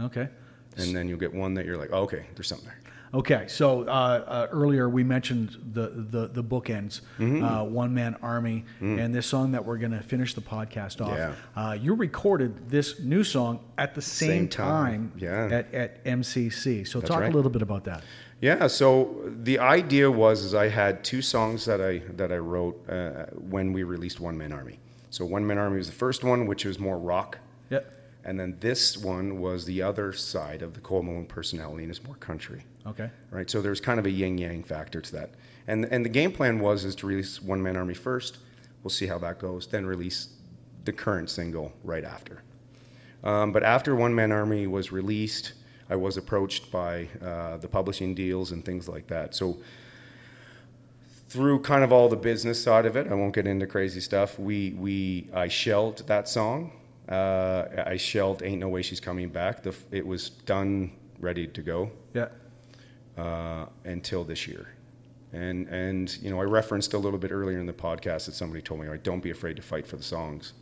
Okay. 0.00 0.30
and 0.78 0.96
then 0.96 1.06
you'll 1.06 1.18
get 1.18 1.34
one 1.34 1.52
that 1.52 1.66
you're 1.66 1.76
like, 1.76 1.90
oh, 1.92 2.04
okay, 2.04 2.24
there's 2.34 2.48
something 2.48 2.66
there. 2.66 2.78
Okay, 3.14 3.44
so 3.46 3.82
uh, 3.82 3.84
uh, 4.26 4.46
earlier 4.50 4.88
we 4.88 5.04
mentioned 5.04 5.56
the 5.72 5.88
the, 6.10 6.26
the 6.26 6.42
bookends, 6.42 7.00
Mm-hmm. 7.18 7.44
uh, 7.44 7.62
One 7.62 7.94
Man 7.94 8.16
Army, 8.22 8.64
and 8.80 9.14
this 9.14 9.26
song 9.26 9.52
that 9.52 9.64
we're 9.64 9.78
going 9.78 9.92
to 9.92 10.02
finish 10.02 10.34
the 10.34 10.40
podcast 10.40 11.00
off. 11.00 11.16
Yeah. 11.16 11.34
Uh, 11.54 11.72
you 11.74 11.94
recorded 11.94 12.68
this 12.68 12.98
new 12.98 13.22
song 13.22 13.60
at 13.78 13.94
the 13.94 14.02
same, 14.02 14.28
Same 14.30 14.48
time, 14.48 15.10
time, 15.10 15.12
yeah. 15.16 15.48
at, 15.58 15.72
at 15.74 16.04
MCC. 16.04 16.86
So 16.86 16.98
That's 16.98 17.08
talk 17.08 17.20
right. 17.20 17.32
a 17.32 17.36
little 17.36 17.52
bit 17.52 17.62
about 17.62 17.84
that. 17.84 18.02
Yeah, 18.40 18.66
so 18.66 19.22
the 19.44 19.60
idea 19.60 20.10
was 20.10 20.42
is 20.42 20.52
I 20.54 20.68
had 20.68 21.04
two 21.04 21.22
songs 21.22 21.64
that 21.66 21.80
I 21.80 21.98
that 22.16 22.32
I 22.32 22.38
wrote 22.38 22.76
uh, 22.90 23.26
when 23.48 23.72
we 23.72 23.84
released 23.84 24.18
One 24.18 24.36
Man 24.36 24.52
Army. 24.52 24.80
So 25.10 25.24
One 25.24 25.46
Man 25.46 25.56
Army 25.58 25.76
was 25.76 25.86
the 25.86 25.94
first 25.94 26.24
one, 26.24 26.46
which 26.46 26.64
was 26.64 26.80
more 26.80 26.98
rock, 26.98 27.38
Yeah. 27.70 27.78
and 28.24 28.40
then 28.40 28.56
this 28.58 28.98
one 28.98 29.38
was 29.40 29.64
the 29.66 29.82
other 29.82 30.12
side 30.12 30.62
of 30.62 30.74
the 30.74 30.80
Cole 30.80 31.04
Malone 31.04 31.26
personality, 31.26 31.84
and 31.84 31.90
it's 31.92 32.02
more 32.02 32.16
country. 32.16 32.64
Okay. 32.86 33.10
right? 33.30 33.50
So 33.50 33.62
there's 33.62 33.80
kind 33.80 33.98
of 33.98 34.06
a 34.06 34.10
yin 34.10 34.38
yang 34.38 34.62
factor 34.62 35.00
to 35.00 35.12
that. 35.12 35.30
And 35.66 35.86
and 35.86 36.04
the 36.04 36.10
game 36.10 36.32
plan 36.32 36.58
was 36.58 36.84
is 36.84 36.94
to 36.96 37.06
release 37.06 37.40
One 37.42 37.62
Man 37.62 37.76
Army 37.76 37.94
first. 37.94 38.38
We'll 38.82 38.90
see 38.90 39.06
how 39.06 39.18
that 39.18 39.38
goes. 39.38 39.66
Then 39.66 39.86
release 39.86 40.28
the 40.84 40.92
current 40.92 41.30
single 41.30 41.72
right 41.82 42.04
after. 42.04 42.42
Um, 43.22 43.52
but 43.52 43.62
after 43.62 43.96
One 43.96 44.14
Man 44.14 44.30
Army 44.30 44.66
was 44.66 44.92
released, 44.92 45.54
I 45.88 45.96
was 45.96 46.18
approached 46.18 46.70
by 46.70 47.08
uh, 47.22 47.56
the 47.56 47.68
publishing 47.68 48.14
deals 48.14 48.52
and 48.52 48.62
things 48.62 48.86
like 48.88 49.06
that. 49.06 49.34
So 49.34 49.58
through 51.28 51.60
kind 51.60 51.82
of 51.82 51.92
all 51.92 52.08
the 52.08 52.16
business 52.16 52.62
side 52.62 52.84
of 52.84 52.96
it, 52.96 53.08
I 53.08 53.14
won't 53.14 53.34
get 53.34 53.46
into 53.46 53.66
crazy 53.66 54.00
stuff. 54.00 54.38
We 54.38 54.74
we 54.78 55.28
I 55.32 55.48
shelved 55.48 56.06
that 56.06 56.28
song. 56.28 56.72
Uh, 57.08 57.64
I 57.86 57.96
shelved 57.96 58.42
"Ain't 58.42 58.60
No 58.60 58.68
Way 58.68 58.82
She's 58.82 59.00
Coming 59.00 59.30
Back." 59.30 59.62
The, 59.62 59.74
it 59.90 60.06
was 60.06 60.30
done, 60.30 60.92
ready 61.18 61.46
to 61.46 61.62
go 61.62 61.90
Yeah. 62.14 62.28
Uh, 63.16 63.66
until 63.84 64.24
this 64.24 64.46
year. 64.46 64.68
And 65.32 65.66
and 65.68 66.16
you 66.22 66.30
know, 66.30 66.40
I 66.40 66.44
referenced 66.44 66.94
a 66.94 66.98
little 66.98 67.18
bit 67.18 67.32
earlier 67.32 67.58
in 67.58 67.66
the 67.66 67.72
podcast 67.72 68.26
that 68.26 68.34
somebody 68.34 68.62
told 68.62 68.80
me, 68.80 68.86
"Right, 68.86 69.02
don't 69.02 69.22
be 69.22 69.30
afraid 69.30 69.56
to 69.56 69.62
fight 69.62 69.86
for 69.86 69.96
the 69.96 70.02
songs," 70.02 70.52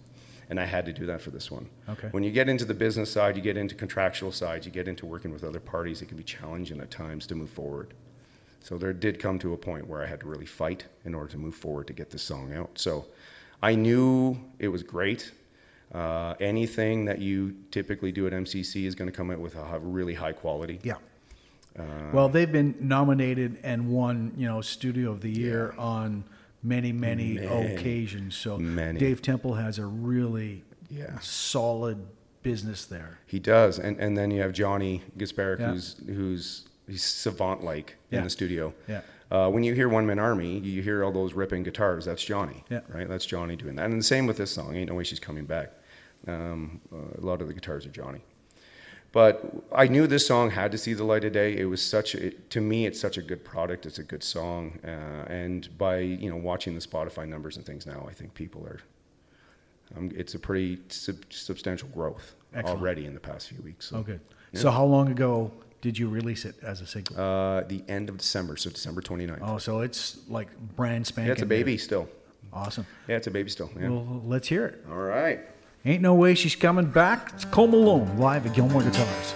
and 0.49 0.59
I 0.59 0.65
had 0.65 0.87
to 0.87 0.93
do 0.93 1.05
that 1.07 1.21
for 1.21 1.31
this 1.31 1.51
one. 1.51 1.69
Okay. 1.89 2.09
When 2.11 2.23
you 2.23 2.31
get 2.31 2.49
into 2.49 2.65
the 2.65 2.75
business 2.75 3.13
side, 3.13 3.37
you 3.37 3.43
get 3.43 3.57
into 3.57 3.75
contractual 3.75 4.33
side, 4.33 4.65
you 4.65 4.71
get 4.71 4.89
into 4.89 5.05
working 5.05 5.31
with 5.31 5.45
other 5.45 5.61
parties. 5.61 6.01
It 6.01 6.07
can 6.07 6.17
be 6.17 6.25
challenging 6.25 6.81
at 6.81 6.91
times 6.91 7.27
to 7.27 7.35
move 7.35 7.51
forward. 7.51 7.93
So 8.61 8.79
there 8.79 8.93
did 8.93 9.19
come 9.19 9.39
to 9.41 9.53
a 9.55 9.57
point 9.57 9.87
where 9.87 10.03
I 10.03 10.07
had 10.07 10.21
to 10.21 10.27
really 10.27 10.47
fight 10.47 10.87
in 11.05 11.15
order 11.15 11.29
to 11.33 11.39
move 11.39 11.55
forward 11.55 11.87
to 11.89 11.93
get 11.93 12.11
this 12.11 12.23
song 12.23 12.55
out. 12.55 12.79
So 12.79 13.07
I 13.63 13.75
knew 13.75 14.39
it 14.59 14.69
was 14.69 14.83
great. 14.83 15.33
Uh, 15.93 16.35
anything 16.41 17.05
that 17.05 17.19
you 17.19 17.57
typically 17.71 18.13
do 18.13 18.27
at 18.27 18.33
MCC 18.33 18.87
is 18.87 18.95
going 18.95 19.11
to 19.11 19.17
come 19.17 19.31
out 19.31 19.41
with 19.41 19.57
a 19.57 19.79
really 19.81 20.15
high 20.15 20.33
quality. 20.33 20.81
Yeah. 20.83 20.95
Uh, 21.79 21.83
well, 22.13 22.29
they've 22.29 22.51
been 22.53 22.75
nominated 22.81 23.59
and 23.63 23.89
won, 23.91 24.33
you 24.37 24.47
know, 24.47 24.61
Studio 24.61 25.11
of 25.11 25.21
the 25.23 25.31
Year 25.31 25.75
on 25.79 26.25
many, 26.63 26.93
many, 26.93 27.35
Many. 27.35 27.75
occasions. 27.75 28.35
So 28.37 28.59
Many. 28.59 28.99
Dave 29.01 29.23
Temple 29.23 29.55
has 29.55 29.79
a 29.79 29.87
really 29.87 30.65
Yeah. 30.91 31.19
solid 31.21 31.99
business 32.43 32.85
there. 32.85 33.19
He 33.27 33.39
does, 33.39 33.79
and 33.79 33.99
and 33.99 34.17
then 34.17 34.31
you 34.31 34.43
have 34.43 34.53
Johnny 34.53 35.03
Gasparic, 35.17 35.61
Yeah. 35.61 35.73
who's 35.73 35.97
who's 36.07 36.69
he's 36.87 37.03
savant 37.05 37.65
like 37.65 37.97
Yeah. 38.11 38.19
in 38.19 38.25
the 38.25 38.31
studio. 38.31 38.75
Yeah. 38.89 39.01
Uh, 39.31 39.49
when 39.49 39.63
you 39.65 39.73
hear 39.73 39.89
One 39.89 40.05
Man 40.07 40.19
Army, 40.19 40.59
you 40.59 40.83
hear 40.83 41.03
all 41.03 41.11
those 41.13 41.33
ripping 41.33 41.63
guitars. 41.63 42.05
That's 42.05 42.23
Johnny. 42.23 42.65
Yeah. 42.69 42.81
Right. 42.89 43.09
That's 43.09 43.25
Johnny 43.25 43.57
doing 43.57 43.77
that. 43.77 43.87
And 43.91 43.99
the 43.99 44.05
same 44.05 44.27
with 44.27 44.37
this 44.37 44.51
song. 44.51 44.75
Ain't 44.77 44.91
no 44.91 44.97
way 44.97 45.05
she's 45.05 45.21
coming 45.21 45.47
back. 45.47 45.73
Um, 46.29 46.81
uh, 46.93 47.19
a 47.19 47.25
lot 47.25 47.41
of 47.41 47.49
the 47.49 47.55
guitars 47.55 47.87
are 47.87 47.91
Johnny. 47.91 48.21
But 49.13 49.45
I 49.75 49.89
knew 49.89 50.07
this 50.07 50.27
song 50.27 50.51
had 50.51 50.73
to 50.73 50.79
see 50.79 50.95
the 50.95 51.05
light 51.05 51.23
of 51.25 51.33
day. 51.35 51.55
It 51.57 51.67
was 51.67 51.83
such 51.83 52.15
a, 52.15 52.31
to 52.31 52.61
me, 52.63 52.87
it's 52.87 52.99
such 52.99 53.19
a 53.19 53.23
good 53.23 53.45
product. 53.45 53.85
It's 53.85 53.99
a 53.99 54.03
good 54.03 54.23
song, 54.23 54.79
uh, 54.83 54.89
and 55.31 55.69
by 55.77 55.99
you 55.99 56.31
know 56.31 56.37
watching 56.37 56.75
the 56.75 56.81
Spotify 56.81 57.29
numbers 57.29 57.59
and 57.59 57.67
things 57.67 57.87
now, 57.87 58.07
I 58.09 58.15
think 58.15 58.35
people 58.35 58.65
are. 58.67 58.81
Um, 59.95 60.11
it's 60.15 60.35
a 60.35 60.39
pretty 60.39 60.79
sub- 60.89 61.31
substantial 61.31 61.89
growth 61.89 62.35
Excellent. 62.55 62.81
already 62.81 63.05
in 63.05 63.13
the 63.13 63.21
past 63.21 63.49
few 63.49 63.61
weeks. 63.63 63.91
So. 63.91 63.99
Oh, 63.99 64.03
good. 64.03 64.21
So 64.55 64.71
how 64.71 64.85
long 64.85 65.11
ago 65.11 65.51
did 65.83 65.99
you 65.99 66.09
release 66.09 66.47
it 66.47 66.55
as 66.63 66.81
a 66.81 66.87
single? 66.87 67.21
Uh, 67.21 67.63
the 67.65 67.83
end 67.89 68.09
of 68.09 68.17
December, 68.17 68.57
so 68.57 68.71
December 68.71 69.03
29th. 69.03 69.41
oh, 69.43 69.59
so 69.59 69.81
it's 69.81 70.19
like 70.29 70.49
brand 70.77 71.07
spanking. 71.07 71.27
yeah, 71.27 71.33
it's 71.33 71.43
a 71.43 71.45
new. 71.45 71.49
baby 71.49 71.77
still. 71.77 72.09
Awesome. 72.53 72.87
Yeah, 73.09 73.17
it's 73.17 73.27
a 73.27 73.31
baby 73.31 73.51
still. 73.51 73.71
Yeah. 73.79 73.89
Well, 73.89 74.23
let's 74.25 74.49
hear 74.49 74.67
it. 74.67 74.85
All 74.91 74.97
right. 74.97 75.41
Ain't 75.85 76.01
no 76.01 76.15
way 76.15 76.37
she's 76.37 76.55
coming 76.55 76.87
back. 76.87 77.33
It's 77.35 77.45
Cole 77.45 77.67
Malone 77.67 78.17
live 78.17 78.47
at 78.47 78.55
Gilmore 78.55 78.85
Guitars. 78.85 79.35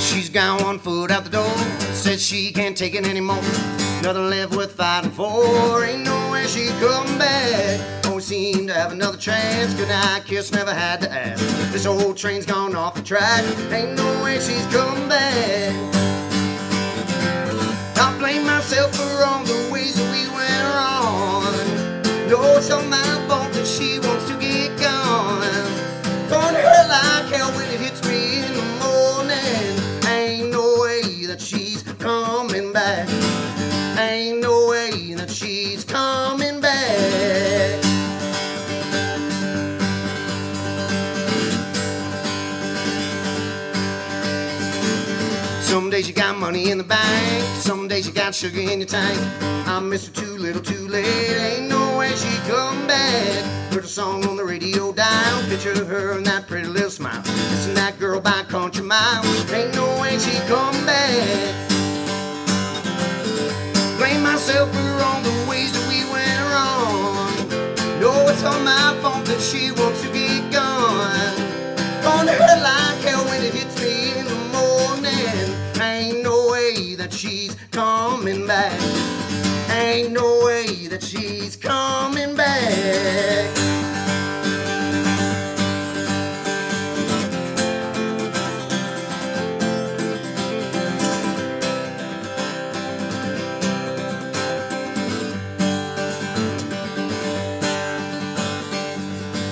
She's 0.00 0.30
got 0.30 0.62
one 0.62 0.78
foot 0.78 1.10
out 1.10 1.24
the 1.24 1.30
door, 1.30 1.44
says 1.92 2.24
she 2.24 2.50
can't 2.50 2.74
take 2.74 2.94
it 2.94 3.06
anymore. 3.06 3.42
Another 4.00 4.22
left 4.22 4.56
worth 4.56 4.72
fighting 4.72 5.10
for, 5.10 5.84
ain't 5.84 6.02
no 6.02 6.30
way 6.32 6.46
she 6.46 6.68
come 6.80 7.18
back. 7.18 8.05
Seem 8.26 8.66
to 8.66 8.74
have 8.74 8.90
another 8.90 9.16
chance, 9.16 9.72
good 9.74 9.88
night 9.88 10.24
kiss, 10.26 10.50
never 10.50 10.74
had 10.74 11.00
to 11.02 11.12
ask. 11.12 11.40
This 11.70 11.86
old 11.86 12.16
train's 12.16 12.44
gone 12.44 12.74
off 12.74 12.96
the 12.96 13.02
track, 13.02 13.44
ain't 13.70 13.96
no 13.96 14.24
way 14.24 14.40
she's 14.40 14.66
come 14.74 15.08
back. 15.08 15.72
I 17.96 18.16
blame 18.18 18.44
myself 18.44 18.96
for 18.96 19.24
all 19.24 19.44
the 19.44 19.70
ways 19.72 19.94
that 19.94 20.10
we 20.10 20.26
went 20.34 20.64
wrong. 20.74 21.54
No, 22.28 22.58
it's 22.58 22.68
all 22.68 22.82
my 22.82 23.00
fault 23.28 23.52
that 23.52 23.64
she 23.64 24.00
wants 24.00 24.28
to 24.28 24.36
get 24.40 24.76
gone. 24.80 25.38
Gonna 26.28 26.58
hurt 26.58 26.88
like 26.88 27.32
hell 27.32 27.52
when 27.52 27.70
it 27.70 27.78
hits 27.78 28.02
me 28.08 28.42
in 28.42 28.52
the 28.54 28.66
morning. 28.82 30.10
Ain't 30.10 30.50
no 30.50 30.80
way 30.80 31.26
that 31.26 31.40
she's 31.40 31.84
coming 32.00 32.72
back. 32.72 33.06
Days 45.96 46.08
you 46.08 46.14
got 46.14 46.36
money 46.36 46.70
in 46.70 46.76
the 46.76 46.84
bank, 46.84 47.42
some 47.56 47.88
days 47.88 48.06
you 48.06 48.12
got 48.12 48.34
sugar 48.34 48.60
in 48.60 48.80
your 48.80 48.86
tank. 48.86 49.18
I 49.66 49.80
miss 49.80 50.06
her 50.06 50.12
too 50.12 50.36
little, 50.36 50.60
too 50.60 50.86
late. 50.88 51.06
Ain't 51.06 51.70
no 51.70 51.96
way 51.96 52.10
she 52.10 52.36
come 52.46 52.86
back. 52.86 53.72
Heard 53.72 53.84
a 53.84 53.88
song 53.88 54.26
on 54.26 54.36
the 54.36 54.44
radio 54.44 54.92
dial, 54.92 55.48
picture 55.48 55.86
her 55.86 56.12
and 56.12 56.26
that 56.26 56.46
pretty 56.48 56.68
little 56.68 56.90
smile. 56.90 57.22
Missing 57.50 57.76
that 57.76 57.98
girl 57.98 58.20
by 58.20 58.42
country 58.42 58.84
mile. 58.84 59.24
Ain't 59.54 59.74
no 59.74 59.86
way 59.98 60.18
she 60.18 60.36
come 60.52 60.76
back. 60.84 61.54
Blame 63.96 64.22
myself 64.22 64.70
for 64.74 64.90
all 65.02 65.22
the 65.22 65.36
ways 65.48 65.72
that 65.72 65.86
we 65.88 66.04
went 66.12 66.40
wrong. 66.52 67.32
No, 68.02 68.12
it's 68.28 68.44
all 68.44 68.60
my 68.60 68.94
fault 69.00 69.24
that 69.24 69.40
she 69.40 69.72
wants 69.72 70.02
to 70.02 70.12
be 70.12 70.28
gone. 70.52 71.32
Gonna 72.02 72.32
hurt 72.32 72.60
coming 77.76 78.46
back. 78.46 78.72
Ain't 79.70 80.10
no 80.12 80.40
way 80.46 80.86
that 80.86 81.02
she's 81.02 81.56
coming 81.56 82.34
back. 82.34 83.50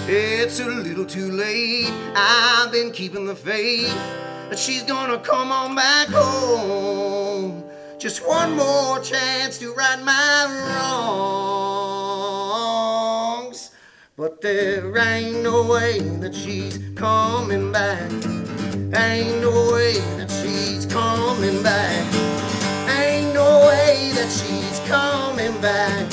It's 0.08 0.60
a 0.60 0.64
little 0.66 1.04
too 1.04 1.30
late. 1.30 1.92
I've 2.16 2.72
been 2.72 2.90
keeping 2.90 3.26
the 3.26 3.36
faith 3.36 3.94
that 4.48 4.58
she's 4.58 4.82
gonna 4.82 5.18
come 5.18 5.52
on 5.52 5.74
back 5.74 6.08
home. 6.08 7.33
Just 8.04 8.20
one 8.28 8.54
more 8.54 9.00
chance 9.00 9.56
to 9.60 9.72
right 9.72 9.98
my 10.04 10.44
wrongs. 13.40 13.70
But 14.14 14.42
there 14.42 14.94
ain't 14.98 15.42
no 15.42 15.62
way 15.66 16.00
that 16.20 16.34
she's 16.34 16.78
coming 16.96 17.72
back. 17.72 18.12
Ain't 18.94 19.40
no 19.40 19.70
way 19.72 19.94
that 20.18 20.30
she's 20.30 20.84
coming 20.84 21.62
back. 21.62 22.04
Ain't 23.00 23.32
no 23.32 23.68
way 23.68 24.12
that 24.16 24.30
she's 24.30 24.80
coming 24.86 25.58
back. 25.62 26.12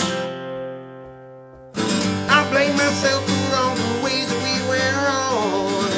I 2.30 2.50
blame 2.52 2.78
myself 2.78 3.22
for 3.28 3.56
all 3.58 3.76
the 3.76 4.00
ways 4.06 4.32
we 4.46 4.62
went 4.70 4.96
wrong. 4.96 5.92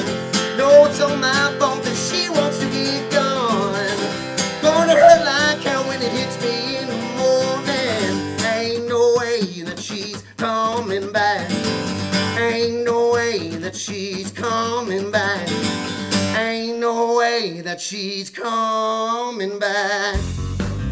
No, 0.57 0.85
it's 0.87 0.99
all 0.99 1.15
my 1.17 1.55
fault 1.59 1.62
no 17.49 17.53
way 17.55 17.61
that 17.61 17.81
she's 17.81 18.29
coming 18.29 19.59
back. 19.59 20.19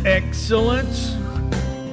Excellent. 0.05 0.89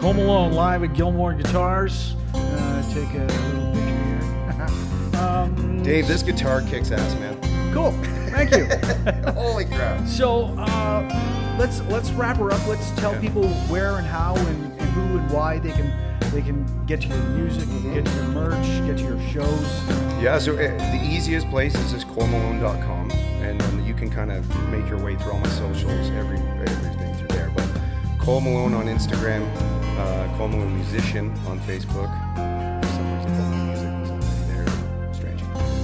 Cole 0.01 0.15
Malone 0.15 0.53
live 0.53 0.85
at 0.85 0.95
Gilmore 0.95 1.35
Guitars. 1.35 2.15
Uh, 2.35 2.95
take 2.95 3.13
a 3.15 3.25
little 3.25 3.73
picture 3.73 5.13
here. 5.13 5.21
um, 5.21 5.83
Dave, 5.83 6.07
this 6.07 6.23
guitar 6.23 6.63
kicks 6.63 6.91
ass, 6.91 7.15
man. 7.17 7.37
cool. 7.73 7.93
Thank 8.31 8.53
you. 8.53 8.67
Holy 9.33 9.65
crap. 9.65 10.07
so 10.07 10.55
uh, 10.59 11.57
let's 11.59 11.81
let's 11.83 12.11
wrap 12.13 12.37
her 12.37 12.51
up. 12.53 12.65
Let's 12.69 12.91
tell 12.93 13.13
Yeah. 13.15 13.21
people 13.21 13.49
where 13.69 13.97
and 13.97 14.07
how 14.07 14.37
and, 14.37 14.73
and 14.81 14.91
who 14.91 15.19
and 15.19 15.31
why 15.31 15.59
they 15.59 15.73
can 15.73 15.93
they 16.33 16.43
can 16.43 16.65
get 16.87 17.01
to 17.03 17.09
your 17.09 17.17
music, 17.19 17.65
Mm-hmm. 17.65 17.95
get 17.95 18.05
to 18.05 18.13
your 18.15 18.25
merch, 18.27 18.67
get 18.87 18.99
to 18.99 19.05
your 19.05 19.21
shows. 19.31 19.83
Yeah, 20.23 20.39
so 20.39 20.53
uh, 20.55 20.57
the 20.93 21.01
easiest 21.03 21.49
place 21.49 21.75
is 21.75 21.93
just 21.93 22.07
colemalone.com, 22.09 23.11
and 23.13 23.59
then 23.61 23.78
you 23.78 23.78
can 24.09 24.29
kind 24.29 24.33
of 24.33 24.71
make 24.71 24.89
your 24.89 25.03
way 25.03 25.17
through 25.17 25.33
all 25.33 25.41
my 25.41 25.49
socials, 25.49 26.11
every 26.11 26.39
everything 26.39 27.15
through 27.15 27.29
there. 27.29 27.51
But 27.55 27.69
Cole 28.19 28.41
Malone 28.41 28.75
on 28.75 28.87
Instagram, 28.87 29.47
uh, 29.99 30.37
Cole 30.37 30.49
Malone 30.49 30.75
Musician 30.75 31.31
on 31.47 31.61
Facebook. 31.61 32.09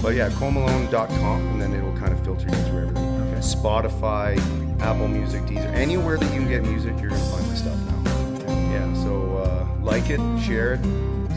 But 0.02 0.16
yeah, 0.16 0.28
colemalone.com, 0.28 1.48
and 1.52 1.62
then 1.62 1.72
it'll 1.72 1.96
kind 1.96 2.12
of 2.12 2.22
filter 2.22 2.44
you 2.44 2.64
through 2.64 2.88
everything. 2.88 3.20
Okay. 3.22 3.40
Spotify, 3.40 4.38
Apple 4.82 5.08
Music, 5.08 5.40
Deezer, 5.44 5.72
anywhere 5.72 6.18
that 6.18 6.26
you 6.26 6.40
can 6.40 6.48
get 6.48 6.62
music, 6.62 6.92
you're 7.00 7.08
gonna 7.08 7.22
find 7.22 7.48
my 7.48 7.54
stuff 7.54 7.78
now. 7.86 8.52
Yeah, 8.70 8.92
so 9.02 9.38
uh, 9.38 9.66
like 9.82 10.10
it, 10.10 10.20
share 10.42 10.74
it, 10.74 10.80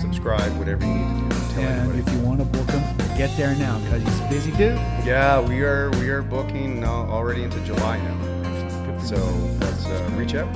subscribe, 0.02 0.52
whatever 0.58 0.86
you 0.86 0.94
need 0.94 1.30
to 1.30 1.36
do. 1.36 1.37
Tell 1.58 1.66
And 1.66 1.82
everybody. 1.92 2.00
if 2.12 2.14
you 2.14 2.26
want 2.28 2.40
to 2.40 2.46
book 2.46 2.70
him, 2.70 3.18
get 3.18 3.36
there 3.38 3.56
now 3.56 3.80
because 3.80 4.04
he's 4.04 4.20
a 4.20 4.28
busy 4.30 4.52
dude. 4.52 4.76
Yeah, 5.06 5.40
we 5.42 5.62
are 5.64 5.90
we 6.00 6.10
are 6.10 6.22
booking 6.22 6.84
uh, 6.84 6.88
already 6.88 7.44
into 7.44 7.60
July 7.62 7.98
now. 7.98 9.00
So 9.00 9.16
let's 9.60 9.86
uh, 9.86 10.10
reach 10.16 10.36
out. 10.36 10.48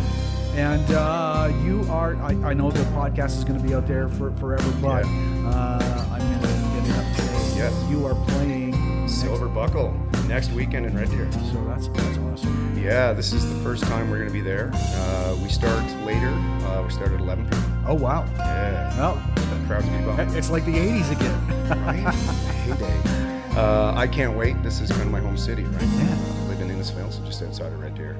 And 0.55 0.83
uh, 0.91 1.49
you 1.63 1.85
are, 1.89 2.15
I, 2.17 2.31
I 2.49 2.53
know 2.53 2.69
the 2.71 2.83
podcast 2.91 3.37
is 3.37 3.45
going 3.45 3.57
to 3.59 3.65
be 3.65 3.73
out 3.73 3.87
there 3.87 4.09
for, 4.09 4.31
forever, 4.35 4.69
but 4.81 5.05
uh, 5.05 6.07
I'm 6.11 6.19
going 6.19 6.41
to 6.41 6.47
get 6.47 6.89
it 6.89 6.97
up 6.97 7.15
today. 7.15 7.53
Yes. 7.55 7.85
You 7.89 8.05
are 8.05 8.15
playing 8.27 9.07
Silver 9.07 9.47
Buckle 9.47 9.93
next 10.27 10.51
weekend 10.51 10.85
in 10.85 10.97
Red 10.97 11.09
Deer. 11.09 11.31
So 11.31 11.63
that's, 11.65 11.87
that's 11.87 12.17
awesome. 12.17 12.77
Yeah, 12.77 13.13
this 13.13 13.31
is 13.31 13.47
the 13.47 13.57
first 13.63 13.83
time 13.83 14.09
we're 14.09 14.17
going 14.17 14.27
to 14.29 14.33
be 14.33 14.41
there. 14.41 14.71
Uh, 14.73 15.37
we 15.41 15.47
start 15.47 15.81
later. 16.05 16.27
Uh, 16.67 16.83
we 16.85 16.91
start 16.91 17.13
at 17.13 17.21
11 17.21 17.49
p.m. 17.49 17.70
Oh, 17.87 17.93
wow. 17.95 18.25
Yeah, 18.37 18.95
Well, 18.97 19.15
the 19.35 19.67
crowd's 19.67 19.87
be 19.89 19.97
bumping. 20.05 20.35
it's 20.35 20.49
like 20.49 20.65
the 20.65 20.73
80s 20.73 21.11
again. 21.11 21.47
right? 21.85 22.13
Heyday. 22.13 23.57
Uh, 23.59 23.93
I 23.95 24.07
can't 24.07 24.37
wait. 24.37 24.61
This 24.63 24.79
is 24.81 24.89
kind 24.91 25.03
of 25.03 25.11
my 25.11 25.19
home 25.19 25.37
city, 25.37 25.63
right? 25.63 25.81
Yeah. 25.81 26.15
I 26.15 26.47
live 26.47 26.61
in 26.61 26.69
Innisfail, 26.69 27.11
so 27.11 27.23
just 27.25 27.41
outside 27.43 27.73
of 27.73 27.79
Red 27.81 27.95
Deer. 27.95 28.15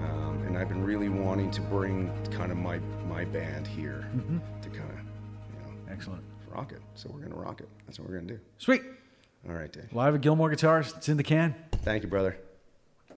Um, 0.00 0.42
and 0.46 0.58
I've 0.58 0.68
been 0.68 0.84
really 0.84 1.08
wanting 1.08 1.50
to 1.52 1.60
bring 1.62 2.10
kind 2.30 2.50
of 2.52 2.58
my 2.58 2.78
my 3.08 3.24
band 3.24 3.66
here 3.66 4.06
Mm-hmm. 4.16 4.38
to 4.62 4.68
kind 4.68 4.90
of 4.90 4.96
you 4.98 5.60
know 5.60 5.92
Excellent. 5.92 6.22
rock 6.50 6.72
it. 6.72 6.80
So 6.96 7.08
we're 7.12 7.20
gonna 7.20 7.40
rock 7.40 7.60
it. 7.60 7.68
That's 7.86 7.98
what 7.98 8.08
we're 8.10 8.16
gonna 8.16 8.32
do. 8.34 8.40
Sweet. 8.58 8.82
All 9.48 9.54
right, 9.54 9.72
Dave. 9.72 9.88
Live 9.92 10.14
at 10.16 10.20
Gilmore 10.20 10.50
Guitars. 10.50 10.92
It's 10.96 11.08
in 11.08 11.16
the 11.16 11.22
can. 11.22 11.54
Thank 11.82 12.02
you, 12.02 12.08
brother. 12.08 12.36